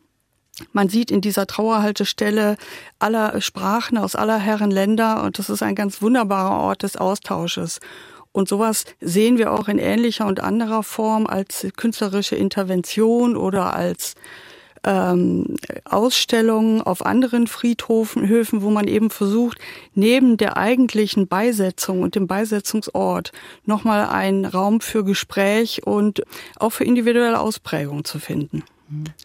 [0.73, 2.57] Man sieht in dieser Trauerhaltestelle
[3.01, 7.81] aller Sprachen aus aller Herren Länder und das ist ein ganz wunderbarer Ort des Austausches.
[8.35, 14.17] Und sowas sehen wir auch in ähnlicher und anderer Form als künstlerische Intervention oder als
[14.83, 19.59] ähm, Ausstellungen auf anderen Friedhofen, Höfen, wo man eben versucht,
[19.95, 23.31] neben der eigentlichen Beisetzung und dem Beisetzungsort
[23.67, 26.25] nochmal einen Raum für Gespräch und
[26.59, 28.65] auch für individuelle Ausprägung zu finden.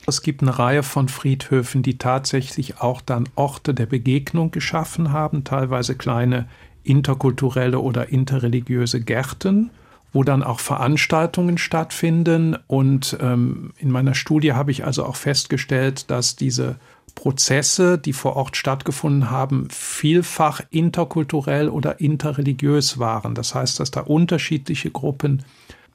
[0.06, 5.44] Es gibt eine Reihe von Friedhöfen, die tatsächlich auch dann Orte der Begegnung geschaffen haben,
[5.44, 6.48] teilweise kleine
[6.84, 9.72] interkulturelle oder interreligiöse Gärten
[10.12, 12.58] wo dann auch Veranstaltungen stattfinden.
[12.68, 16.78] Und ähm, in meiner Studie habe ich also auch festgestellt, dass diese
[17.16, 23.36] Prozesse, die vor Ort stattgefunden haben, vielfach interkulturell oder interreligiös waren.
[23.36, 25.44] Das heißt, dass da unterschiedliche Gruppen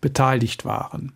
[0.01, 1.13] beteiligt waren.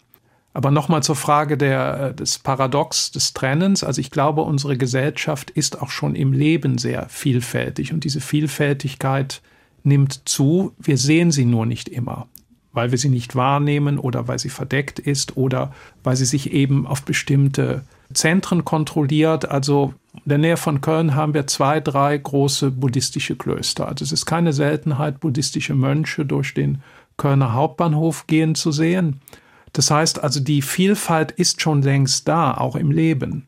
[0.55, 3.85] Aber nochmal zur Frage der, äh, des Paradox des Trennens.
[3.85, 9.41] Also ich glaube, unsere Gesellschaft ist auch schon im Leben sehr vielfältig und diese Vielfältigkeit
[9.89, 10.73] nimmt zu.
[10.79, 12.29] Wir sehen sie nur nicht immer
[12.79, 15.73] weil wir sie nicht wahrnehmen oder weil sie verdeckt ist oder
[16.05, 17.83] weil sie sich eben auf bestimmte
[18.15, 19.51] Zentren kontrolliert.
[19.51, 23.89] Also in der Nähe von Köln haben wir zwei, drei große buddhistische Klöster.
[23.89, 26.81] Also es ist keine Seltenheit, buddhistische Mönche durch den
[27.17, 29.21] Kölner Hauptbahnhof gehen zu sehen.
[29.73, 33.48] Das heißt also, die Vielfalt ist schon längst da, auch im Leben.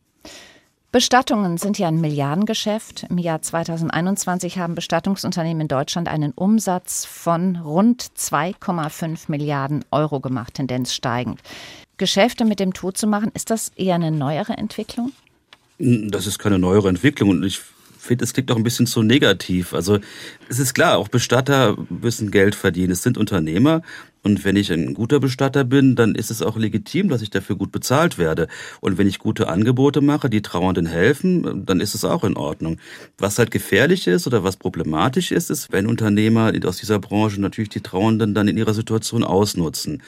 [0.92, 3.06] Bestattungen sind ja ein Milliardengeschäft.
[3.08, 10.54] Im Jahr 2021 haben Bestattungsunternehmen in Deutschland einen Umsatz von rund 2,5 Milliarden Euro gemacht,
[10.54, 11.40] Tendenz steigend.
[11.96, 15.12] Geschäfte mit dem Tod zu machen, ist das eher eine neuere Entwicklung?
[15.78, 17.60] Das ist keine neuere Entwicklung und ich
[18.00, 19.74] finde, es klingt auch ein bisschen zu negativ.
[19.74, 20.00] Also
[20.48, 22.90] es ist klar, auch Bestatter müssen Geld verdienen.
[22.90, 23.82] Es sind Unternehmer
[24.22, 27.56] und wenn ich ein guter Bestatter bin, dann ist es auch legitim, dass ich dafür
[27.56, 28.48] gut bezahlt werde.
[28.80, 32.76] Und wenn ich gute Angebote mache, die Trauernden helfen, dann ist es auch in Ordnung.
[33.16, 37.70] Was halt gefährlich ist oder was problematisch ist, ist, wenn Unternehmer aus dieser Branche natürlich
[37.70, 40.02] die Trauernden dann in ihrer Situation ausnutzen.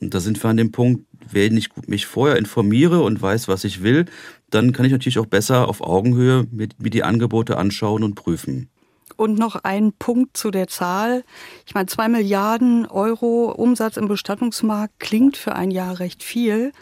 [0.00, 3.64] Und da sind wir an dem Punkt, wenn ich mich vorher informiere und weiß, was
[3.64, 4.04] ich will,
[4.48, 8.68] dann kann ich natürlich auch besser auf Augenhöhe mir die Angebote anschauen und prüfen.
[9.16, 11.24] Und noch ein Punkt zu der Zahl.
[11.66, 16.72] Ich meine, zwei Milliarden Euro Umsatz im Bestattungsmarkt klingt für ein Jahr recht viel.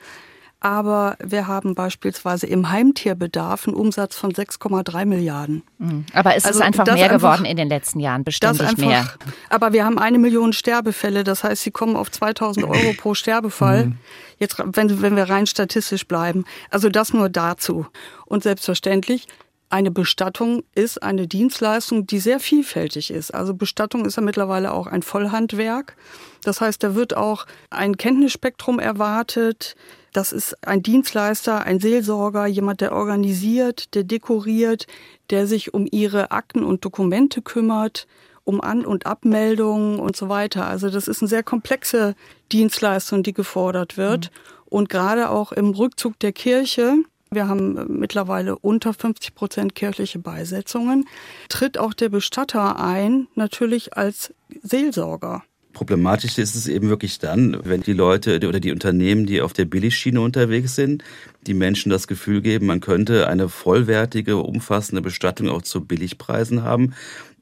[0.64, 5.62] Aber wir haben beispielsweise im Heimtierbedarf einen Umsatz von 6,3 Milliarden.
[5.76, 6.06] Mhm.
[6.14, 9.06] Aber es also ist einfach mehr einfach, geworden in den letzten Jahren, beständig einfach, mehr.
[9.50, 13.88] Aber wir haben eine Million Sterbefälle, das heißt, sie kommen auf 2000 Euro pro Sterbefall.
[13.88, 13.98] Mhm.
[14.38, 16.46] Jetzt, wenn, wenn wir rein statistisch bleiben.
[16.70, 17.86] Also das nur dazu.
[18.24, 19.28] Und selbstverständlich
[19.74, 23.34] eine Bestattung ist eine Dienstleistung, die sehr vielfältig ist.
[23.34, 25.96] Also Bestattung ist ja mittlerweile auch ein Vollhandwerk.
[26.44, 29.74] Das heißt, da wird auch ein Kenntnisspektrum erwartet.
[30.12, 34.86] Das ist ein Dienstleister, ein Seelsorger, jemand, der organisiert, der dekoriert,
[35.30, 38.06] der sich um ihre Akten und Dokumente kümmert,
[38.44, 40.68] um An- und Abmeldungen und so weiter.
[40.68, 42.14] Also das ist eine sehr komplexe
[42.52, 44.30] Dienstleistung, die gefordert wird.
[44.30, 44.64] Mhm.
[44.66, 46.94] Und gerade auch im Rückzug der Kirche
[47.34, 51.06] wir haben äh, mittlerweile unter 50 Prozent kirchliche Beisetzungen.
[51.48, 55.42] Tritt auch der Bestatter ein, natürlich als Seelsorger.
[55.74, 59.64] Problematisch ist es eben wirklich dann, wenn die Leute oder die Unternehmen, die auf der
[59.64, 61.02] Billigschiene unterwegs sind,
[61.48, 66.94] die Menschen das Gefühl geben, man könnte eine vollwertige, umfassende Bestattung auch zu Billigpreisen haben.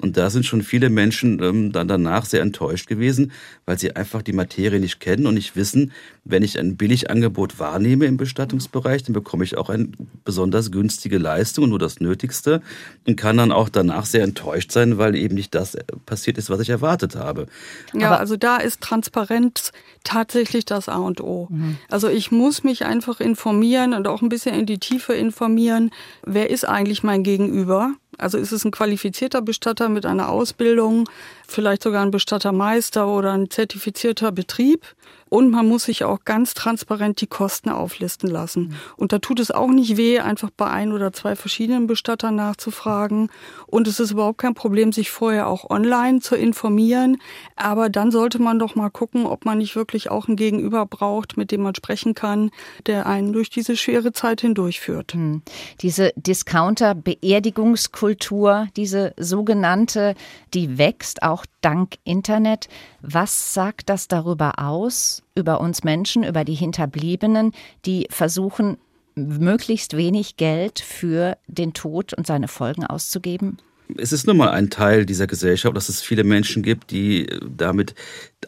[0.02, 3.30] Und da sind schon viele Menschen ähm, dann danach sehr enttäuscht gewesen,
[3.66, 5.92] weil sie einfach die Materie nicht kennen und nicht wissen,
[6.24, 9.88] wenn ich ein Billigangebot wahrnehme im Bestattungsbereich, dann bekomme ich auch eine
[10.24, 12.62] besonders günstige Leistung und nur das Nötigste
[13.06, 16.58] und kann dann auch danach sehr enttäuscht sein, weil eben nicht das passiert ist, was
[16.58, 17.46] ich erwartet habe.
[17.94, 19.70] Ja, Aber also da ist Transparenz
[20.02, 21.46] tatsächlich das A und O.
[21.48, 21.76] Mhm.
[21.88, 25.90] Also ich muss mich einfach informieren und auch ein bisschen in die Tiefe informieren,
[26.24, 31.08] wer ist eigentlich mein Gegenüber also ist es ein qualifizierter Bestatter mit einer Ausbildung,
[31.52, 34.86] vielleicht sogar ein Bestattermeister oder ein zertifizierter Betrieb.
[35.32, 38.76] Und man muss sich auch ganz transparent die Kosten auflisten lassen.
[38.98, 43.30] Und da tut es auch nicht weh, einfach bei ein oder zwei verschiedenen Bestattern nachzufragen.
[43.66, 47.16] Und es ist überhaupt kein Problem, sich vorher auch online zu informieren.
[47.56, 51.38] Aber dann sollte man doch mal gucken, ob man nicht wirklich auch einen Gegenüber braucht,
[51.38, 52.50] mit dem man sprechen kann,
[52.84, 55.14] der einen durch diese schwere Zeit hindurchführt.
[55.14, 55.40] Hm.
[55.80, 60.14] Diese Discounter-Beerdigungskultur, diese sogenannte,
[60.52, 62.68] die wächst auch dank Internet.
[63.00, 67.52] Was sagt das darüber aus, über uns Menschen, über die Hinterbliebenen,
[67.84, 68.78] die versuchen,
[69.14, 73.58] möglichst wenig Geld für den Tod und seine Folgen auszugeben?
[73.98, 77.94] es ist nun mal ein Teil dieser Gesellschaft, dass es viele Menschen gibt, die damit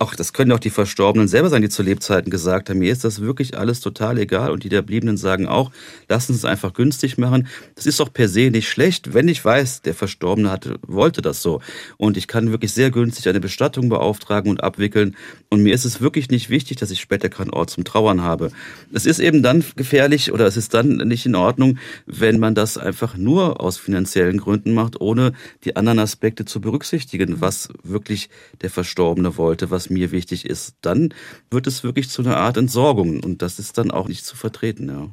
[0.00, 3.04] auch, das können auch die Verstorbenen selber sein, die zu Lebzeiten gesagt haben, mir ist
[3.04, 4.50] das wirklich alles total egal.
[4.50, 5.70] Und die der Bliebenen sagen auch,
[6.08, 7.46] lassen Sie es einfach günstig machen.
[7.74, 11.42] Das ist doch per se nicht schlecht, wenn ich weiß, der Verstorbene hatte, wollte das
[11.42, 11.60] so.
[11.96, 15.16] Und ich kann wirklich sehr günstig eine Bestattung beauftragen und abwickeln.
[15.48, 18.50] Und mir ist es wirklich nicht wichtig, dass ich später keinen Ort zum Trauern habe.
[18.92, 22.78] Es ist eben dann gefährlich oder es ist dann nicht in Ordnung, wenn man das
[22.78, 25.32] einfach nur aus finanziellen Gründen macht, ohne
[25.64, 28.28] die anderen Aspekte zu berücksichtigen, was wirklich
[28.62, 31.12] der Verstorbene wollte, was was mir wichtig ist, dann
[31.50, 34.88] wird es wirklich zu einer Art Entsorgung und das ist dann auch nicht zu vertreten.
[34.88, 35.08] Ja.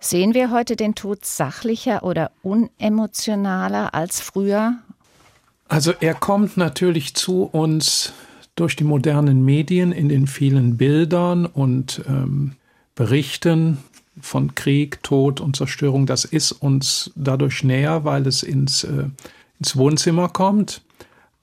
[0.00, 4.78] Sehen wir heute den Tod sachlicher oder unemotionaler als früher?
[5.68, 8.12] Also er kommt natürlich zu uns
[8.54, 12.52] durch die modernen Medien in den vielen Bildern und ähm,
[12.94, 13.78] Berichten
[14.20, 16.06] von Krieg, Tod und Zerstörung.
[16.06, 19.08] Das ist uns dadurch näher, weil es ins, äh,
[19.58, 20.82] ins Wohnzimmer kommt.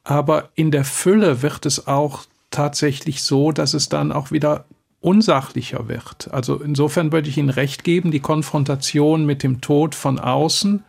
[0.03, 4.65] Aber in der Fülle wird es auch tatsächlich so, dass es dann auch wieder
[4.99, 6.29] unsachlicher wird.
[6.31, 10.83] Also insofern würde ich Ihnen recht geben, die Konfrontation mit dem Tod von außen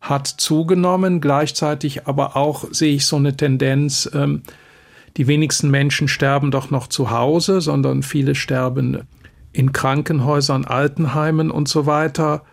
[0.00, 1.20] hat zugenommen.
[1.20, 4.42] Gleichzeitig aber auch sehe ich so eine Tendenz, ähm,
[5.16, 9.02] die wenigsten Menschen sterben doch noch zu Hause, sondern viele sterben
[9.52, 12.44] in Krankenhäusern, Altenheimen und so weiter.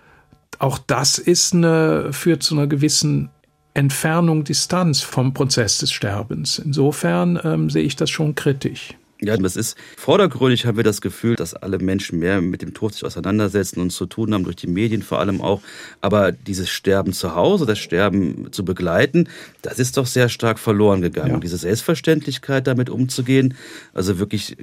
[0.59, 3.29] Auch das ist eine, führt zu einer gewissen
[3.77, 6.57] Entfernung, Distanz vom Prozess des Sterbens.
[6.59, 8.95] Insofern ähm, sehe ich das schon kritisch.
[9.19, 12.93] Ja, das ist vordergründig haben wir das Gefühl, dass alle Menschen mehr mit dem Tod
[12.93, 15.61] sich auseinandersetzen und zu tun haben, durch die Medien vor allem auch.
[16.01, 19.27] Aber dieses Sterben zu Hause, das Sterben zu begleiten,
[19.61, 21.33] das ist doch sehr stark verloren gegangen.
[21.33, 21.39] Ja.
[21.39, 23.55] Diese Selbstverständlichkeit damit umzugehen,
[23.93, 24.57] also wirklich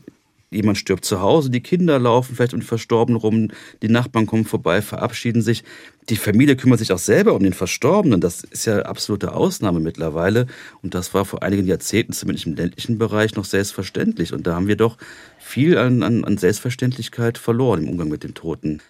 [0.55, 3.49] jemand stirbt zu Hause, die Kinder laufen vielleicht um die Verstorbenen rum,
[3.83, 5.65] die Nachbarn kommen vorbei, verabschieden sich.
[6.09, 8.21] Die Familie kümmert sich auch selber um den Verstorbenen.
[8.21, 10.47] Das ist ja absolute Ausnahme mittlerweile.
[10.83, 14.33] Und das war vor einigen Jahrzehnten, zumindest im ländlichen Bereich, noch selbstverständlich.
[14.33, 14.99] Und da haben wir doch
[15.39, 18.81] viel an, an, an Selbstverständlichkeit verloren im Umgang mit den Toten.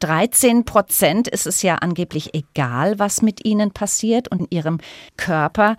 [0.00, 4.78] 13 Prozent ist es ja angeblich egal, was mit ihnen passiert und ihrem
[5.16, 5.76] Körper.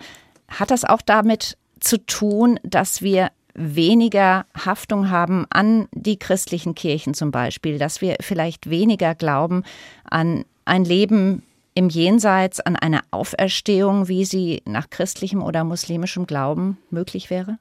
[0.48, 7.14] Hat das auch damit zu tun, dass wir weniger Haftung haben an die christlichen Kirchen
[7.14, 9.62] zum Beispiel, dass wir vielleicht weniger glauben
[10.04, 11.42] an ein Leben
[11.74, 17.58] im Jenseits, an eine Auferstehung, wie sie nach christlichem oder muslimischem Glauben möglich wäre?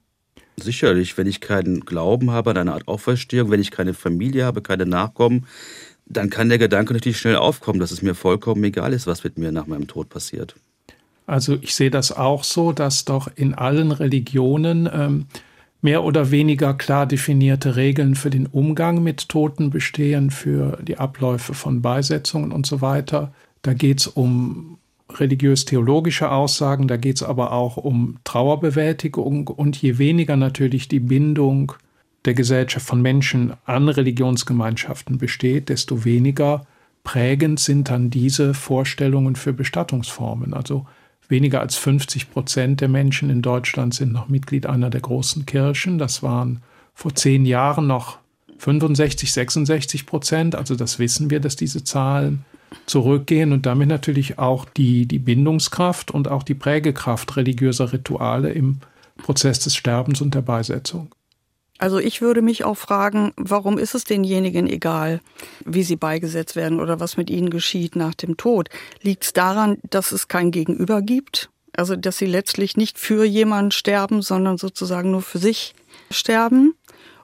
[0.58, 4.62] Sicherlich, wenn ich keinen Glauben habe an eine Art Auferstehung, wenn ich keine Familie habe,
[4.62, 5.48] keine Nachkommen,
[6.06, 9.38] dann kann der Gedanke natürlich schnell aufkommen, dass es mir vollkommen egal ist, was mit
[9.38, 10.56] mir nach meinem Tod passiert.
[11.26, 15.28] Also ich sehe das auch so, dass doch in allen Religionen ähm,
[15.82, 21.54] mehr oder weniger klar definierte Regeln für den Umgang mit Toten bestehen, für die Abläufe
[21.54, 23.34] von Beisetzungen und so weiter.
[23.64, 24.78] Da geht es um
[25.10, 31.74] religiös-theologische Aussagen, da geht es aber auch um Trauerbewältigung und je weniger natürlich die Bindung
[32.26, 36.66] der Gesellschaft von Menschen an Religionsgemeinschaften besteht, desto weniger
[37.04, 40.54] prägend sind dann diese Vorstellungen für Bestattungsformen.
[40.54, 40.86] Also
[41.32, 45.98] Weniger als 50 Prozent der Menschen in Deutschland sind noch Mitglied einer der großen Kirchen.
[45.98, 46.62] Das waren
[46.94, 48.18] vor zehn Jahren noch
[48.58, 50.56] 65, 66 Prozent.
[50.56, 52.44] Also das wissen wir, dass diese Zahlen
[52.86, 58.80] zurückgehen und damit natürlich auch die, die Bindungskraft und auch die Prägekraft religiöser Rituale im
[59.16, 61.16] Prozess des Sterbens und der Beisetzung.
[61.82, 65.20] Also ich würde mich auch fragen, warum ist es denjenigen egal,
[65.66, 68.70] wie sie beigesetzt werden oder was mit ihnen geschieht nach dem Tod?
[69.02, 71.50] Liegt es daran, dass es kein Gegenüber gibt?
[71.76, 75.74] Also dass sie letztlich nicht für jemanden sterben, sondern sozusagen nur für sich
[76.12, 76.76] sterben?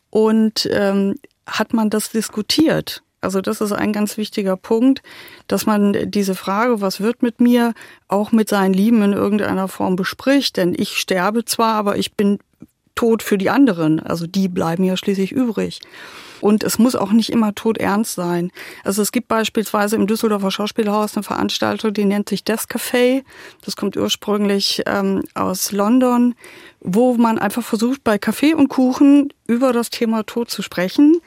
[0.10, 3.04] Und ähm, hat man das diskutiert?
[3.22, 5.04] Also das ist ein ganz wichtiger Punkt,
[5.46, 7.76] dass man diese Frage, was wird mit mir,
[8.08, 10.58] auch mit seinen Lieben in irgendeiner Form bespricht.
[10.58, 12.40] Denn ich sterbe zwar, aber ich bin
[12.98, 14.02] Tod für die anderen.
[14.02, 15.80] Also die bleiben ja schließlich übrig.
[16.42, 18.52] Und es muss auch nicht immer todernst sein.
[18.84, 23.24] Also es gibt beispielsweise im Düsseldorfer Schauspielhaus eine Veranstaltung, die nennt sich Death Café.
[23.64, 26.36] Das kommt ursprünglich ähm, aus London,
[26.82, 31.22] wo man einfach versucht, bei Kaffee und Kuchen über das Thema Tod zu sprechen.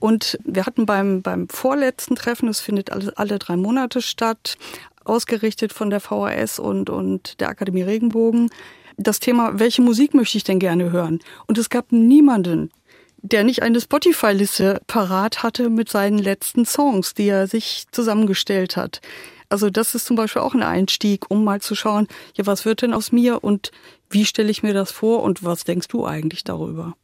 [0.00, 4.56] Und wir hatten beim, beim vorletzten Treffen, das findet alle, alle drei Monate statt,
[5.04, 8.50] ausgerichtet von der VHS und, und der Akademie Regenbogen,
[8.96, 11.20] das Thema, welche Musik möchte ich denn gerne hören?
[11.46, 12.70] Und es gab niemanden,
[13.18, 19.00] der nicht eine Spotify-Liste parat hatte mit seinen letzten Songs, die er sich zusammengestellt hat.
[19.48, 22.82] Also das ist zum Beispiel auch ein Einstieg, um mal zu schauen, ja, was wird
[22.82, 23.70] denn aus mir und
[24.10, 26.94] wie stelle ich mir das vor und was denkst du eigentlich darüber?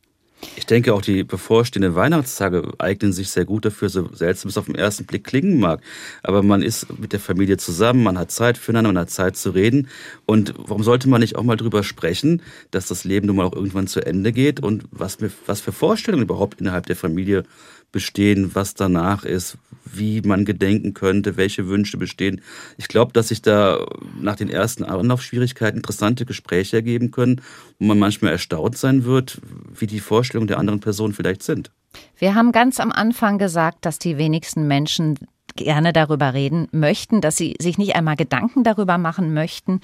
[0.57, 4.67] Ich denke auch die bevorstehenden Weihnachtstage eignen sich sehr gut dafür, so seltsam es auf
[4.67, 5.83] den ersten Blick klingen mag.
[6.23, 9.51] Aber man ist mit der Familie zusammen, man hat Zeit füreinander, man hat Zeit zu
[9.51, 9.89] reden.
[10.27, 13.55] Und warum sollte man nicht auch mal drüber sprechen, dass das Leben nun mal auch
[13.55, 17.45] irgendwann zu Ende geht und was, was für Vorstellungen überhaupt innerhalb der Familie
[17.93, 22.41] bestehen, was danach ist, wie man gedenken könnte, welche Wünsche bestehen.
[22.77, 23.87] Ich glaube, dass sich da
[24.21, 27.41] nach den ersten Anlaufschwierigkeiten interessante Gespräche ergeben können,
[27.79, 29.41] wo man manchmal erstaunt sein wird,
[29.75, 31.71] wie die Vorstellungen der anderen Person vielleicht sind.
[32.19, 35.19] Wir haben ganz am Anfang gesagt, dass die wenigsten Menschen
[35.57, 39.81] gerne darüber reden möchten, dass sie sich nicht einmal Gedanken darüber machen möchten.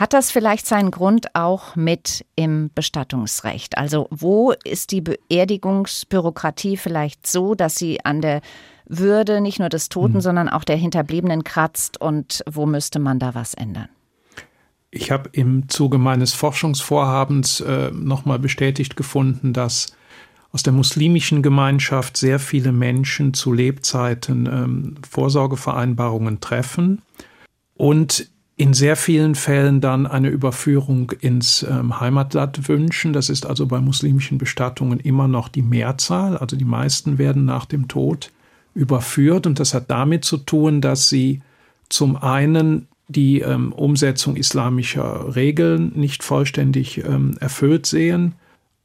[0.00, 3.76] Hat das vielleicht seinen Grund auch mit im Bestattungsrecht?
[3.76, 8.40] Also wo ist die Beerdigungsbürokratie vielleicht so, dass sie an der
[8.86, 10.20] Würde nicht nur des Toten, mhm.
[10.22, 13.90] sondern auch der Hinterbliebenen kratzt und wo müsste man da was ändern?
[14.90, 19.94] Ich habe im Zuge meines Forschungsvorhabens äh, nochmal bestätigt gefunden, dass
[20.50, 27.02] aus der muslimischen Gemeinschaft sehr viele Menschen zu Lebzeiten ähm, Vorsorgevereinbarungen treffen
[27.74, 28.30] und
[28.60, 33.14] in sehr vielen Fällen dann eine Überführung ins ähm, Heimatland wünschen.
[33.14, 36.36] Das ist also bei muslimischen Bestattungen immer noch die Mehrzahl.
[36.36, 38.30] Also die meisten werden nach dem Tod
[38.74, 39.46] überführt.
[39.46, 41.40] Und das hat damit zu tun, dass sie
[41.88, 48.34] zum einen die ähm, Umsetzung islamischer Regeln nicht vollständig ähm, erfüllt sehen,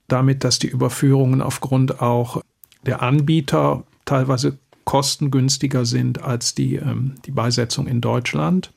[0.07, 2.41] damit, dass die Überführungen aufgrund auch
[2.85, 8.71] der Anbieter teilweise kostengünstiger sind als die, ähm, die Beisetzung in Deutschland.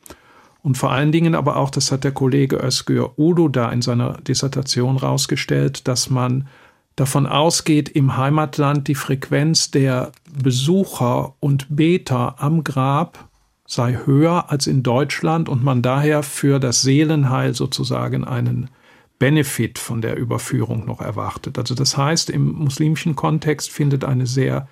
[0.62, 4.14] Und vor allen Dingen aber auch, das hat der Kollege Özgür Udo da in seiner
[4.20, 6.48] Dissertation rausgestellt, dass man
[6.96, 10.10] davon ausgeht, im Heimatland die Frequenz der
[10.42, 13.28] Besucher und Beter am Grab
[13.66, 18.70] sei höher als in Deutschland und man daher für das Seelenheil sozusagen einen
[19.18, 21.58] Benefit von der Überführung noch erwartet.
[21.58, 24.68] Also das heißt, im muslimischen Kontext findet eine sehr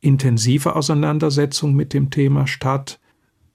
[0.00, 2.98] intensive Auseinandersetzung mit dem Thema statt,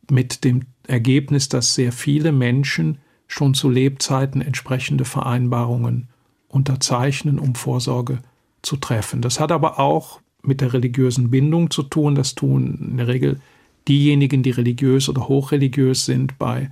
[0.10, 6.08] mit dem Ergebnis, dass sehr viele Menschen schon zu Lebzeiten entsprechende Vereinbarungen
[6.48, 8.20] unterzeichnen, um Vorsorge
[8.62, 9.22] zu treffen.
[9.22, 12.16] Das hat aber auch mit der religiösen Bindung zu tun.
[12.16, 13.40] Das tun in der Regel
[13.88, 16.38] diejenigen, die religiös oder hochreligiös sind.
[16.38, 16.72] Bei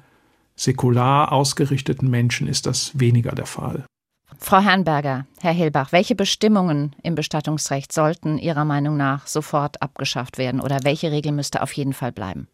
[0.56, 3.84] säkular ausgerichteten Menschen ist das weniger der Fall.
[4.38, 10.60] Frau Herrnberger, Herr Hilbach, welche Bestimmungen im Bestattungsrecht sollten Ihrer Meinung nach sofort abgeschafft werden
[10.60, 12.48] oder welche Regel müsste auf jeden Fall bleiben?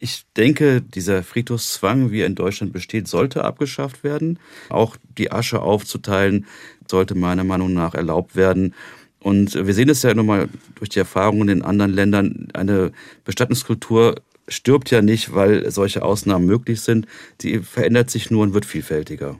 [0.00, 4.38] Ich denke, dieser Friedhofszwang, wie er in Deutschland besteht, sollte abgeschafft werden.
[4.68, 6.46] Auch die Asche aufzuteilen,
[6.88, 8.74] sollte meiner Meinung nach erlaubt werden.
[9.20, 12.48] Und wir sehen es ja nochmal durch die Erfahrungen in anderen Ländern.
[12.54, 12.92] Eine
[13.24, 17.06] Bestattungskultur stirbt ja nicht, weil solche Ausnahmen möglich sind.
[17.40, 19.38] Sie verändert sich nur und wird vielfältiger.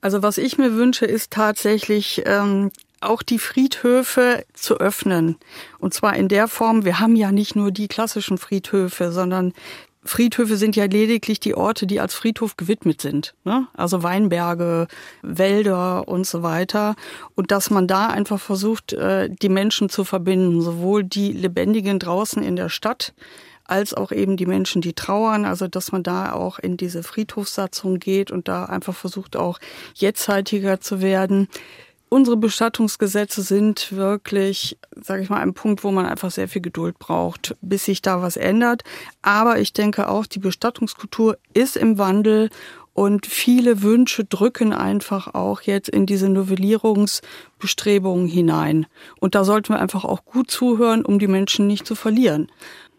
[0.00, 2.70] Also was ich mir wünsche, ist tatsächlich ähm,
[3.04, 5.36] auch die Friedhöfe zu öffnen.
[5.78, 9.52] Und zwar in der Form, wir haben ja nicht nur die klassischen Friedhöfe, sondern
[10.04, 13.34] Friedhöfe sind ja lediglich die Orte, die als Friedhof gewidmet sind.
[13.44, 13.68] Ne?
[13.74, 14.88] Also Weinberge,
[15.22, 16.96] Wälder und so weiter.
[17.36, 22.42] Und dass man da einfach versucht, äh, die Menschen zu verbinden, sowohl die Lebendigen draußen
[22.42, 23.14] in der Stadt,
[23.64, 25.44] als auch eben die Menschen, die trauern.
[25.44, 29.60] Also dass man da auch in diese Friedhofssatzung geht und da einfach versucht, auch
[29.94, 31.48] jetztzeitiger zu werden
[32.12, 36.98] unsere Bestattungsgesetze sind wirklich, sage ich mal, ein Punkt, wo man einfach sehr viel Geduld
[36.98, 38.82] braucht, bis sich da was ändert.
[39.22, 42.50] Aber ich denke auch, die Bestattungskultur ist im Wandel
[42.92, 48.84] und viele Wünsche drücken einfach auch jetzt in diese Novellierungsbestrebungen hinein.
[49.18, 52.52] Und da sollten wir einfach auch gut zuhören, um die Menschen nicht zu verlieren.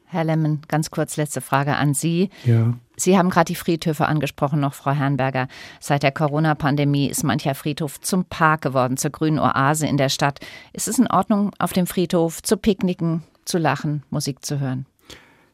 [0.06, 2.32] Herr Lemmen, ganz kurz letzte Frage an Sie.
[2.46, 2.74] Ja.
[2.96, 5.48] Sie haben gerade die Friedhöfe angesprochen, noch Frau Herrnberger.
[5.80, 10.40] Seit der Corona-Pandemie ist mancher Friedhof zum Park geworden, zur grünen Oase in der Stadt.
[10.74, 14.86] Ist es in Ordnung, auf dem Friedhof zu picknicken, zu lachen, Musik zu hören?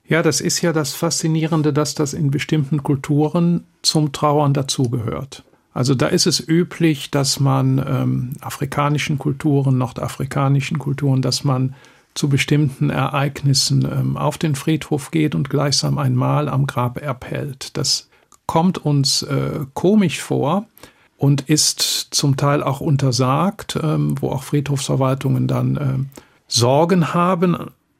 [0.05, 5.43] Ja, das ist ja das Faszinierende, dass das in bestimmten Kulturen zum Trauern dazugehört.
[5.71, 11.75] Also da ist es üblich, dass man ähm, afrikanischen Kulturen, nordafrikanischen Kulturen, dass man
[12.13, 17.77] zu bestimmten Ereignissen ähm, auf den Friedhof geht und gleichsam ein Mal am Grab erpellt.
[17.77, 18.09] Das
[18.45, 20.65] kommt uns äh, komisch vor
[21.17, 27.57] und ist zum Teil auch untersagt, ähm, wo auch Friedhofsverwaltungen dann äh, Sorgen haben.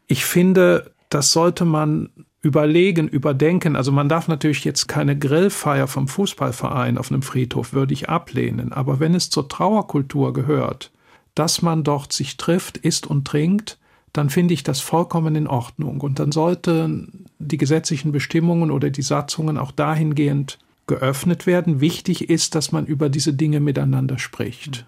[0.08, 2.10] Ich finde, das sollte man
[2.42, 3.76] überlegen, überdenken.
[3.76, 8.72] Also man darf natürlich jetzt keine Grillfeier vom Fußballverein auf einem Friedhof, würde ich ablehnen.
[8.72, 10.92] Aber wenn es zur Trauerkultur gehört,
[11.36, 13.78] dass man dort sich trifft, isst und trinkt,
[14.14, 16.02] dann finde ich das vollkommen in Ordnung.
[16.02, 21.82] Und dann sollten die gesetzlichen Bestimmungen oder die Satzungen auch dahingehend geöffnet werden.
[21.82, 24.86] Wichtig ist, dass man über diese Dinge miteinander spricht.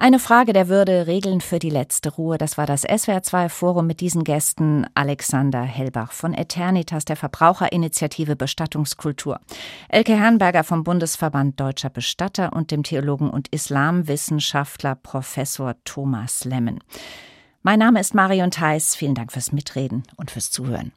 [0.00, 2.38] Eine Frage der Würde, Regeln für die letzte Ruhe.
[2.38, 4.86] Das war das SWR2 Forum mit diesen Gästen.
[4.94, 9.40] Alexander Hellbach von Eternitas, der Verbraucherinitiative Bestattungskultur.
[9.88, 16.78] Elke Herrenberger vom Bundesverband Deutscher Bestatter und dem Theologen und Islamwissenschaftler Professor Thomas Lemmen.
[17.62, 18.94] Mein Name ist Marion Theis.
[18.94, 20.92] Vielen Dank fürs Mitreden und fürs Zuhören.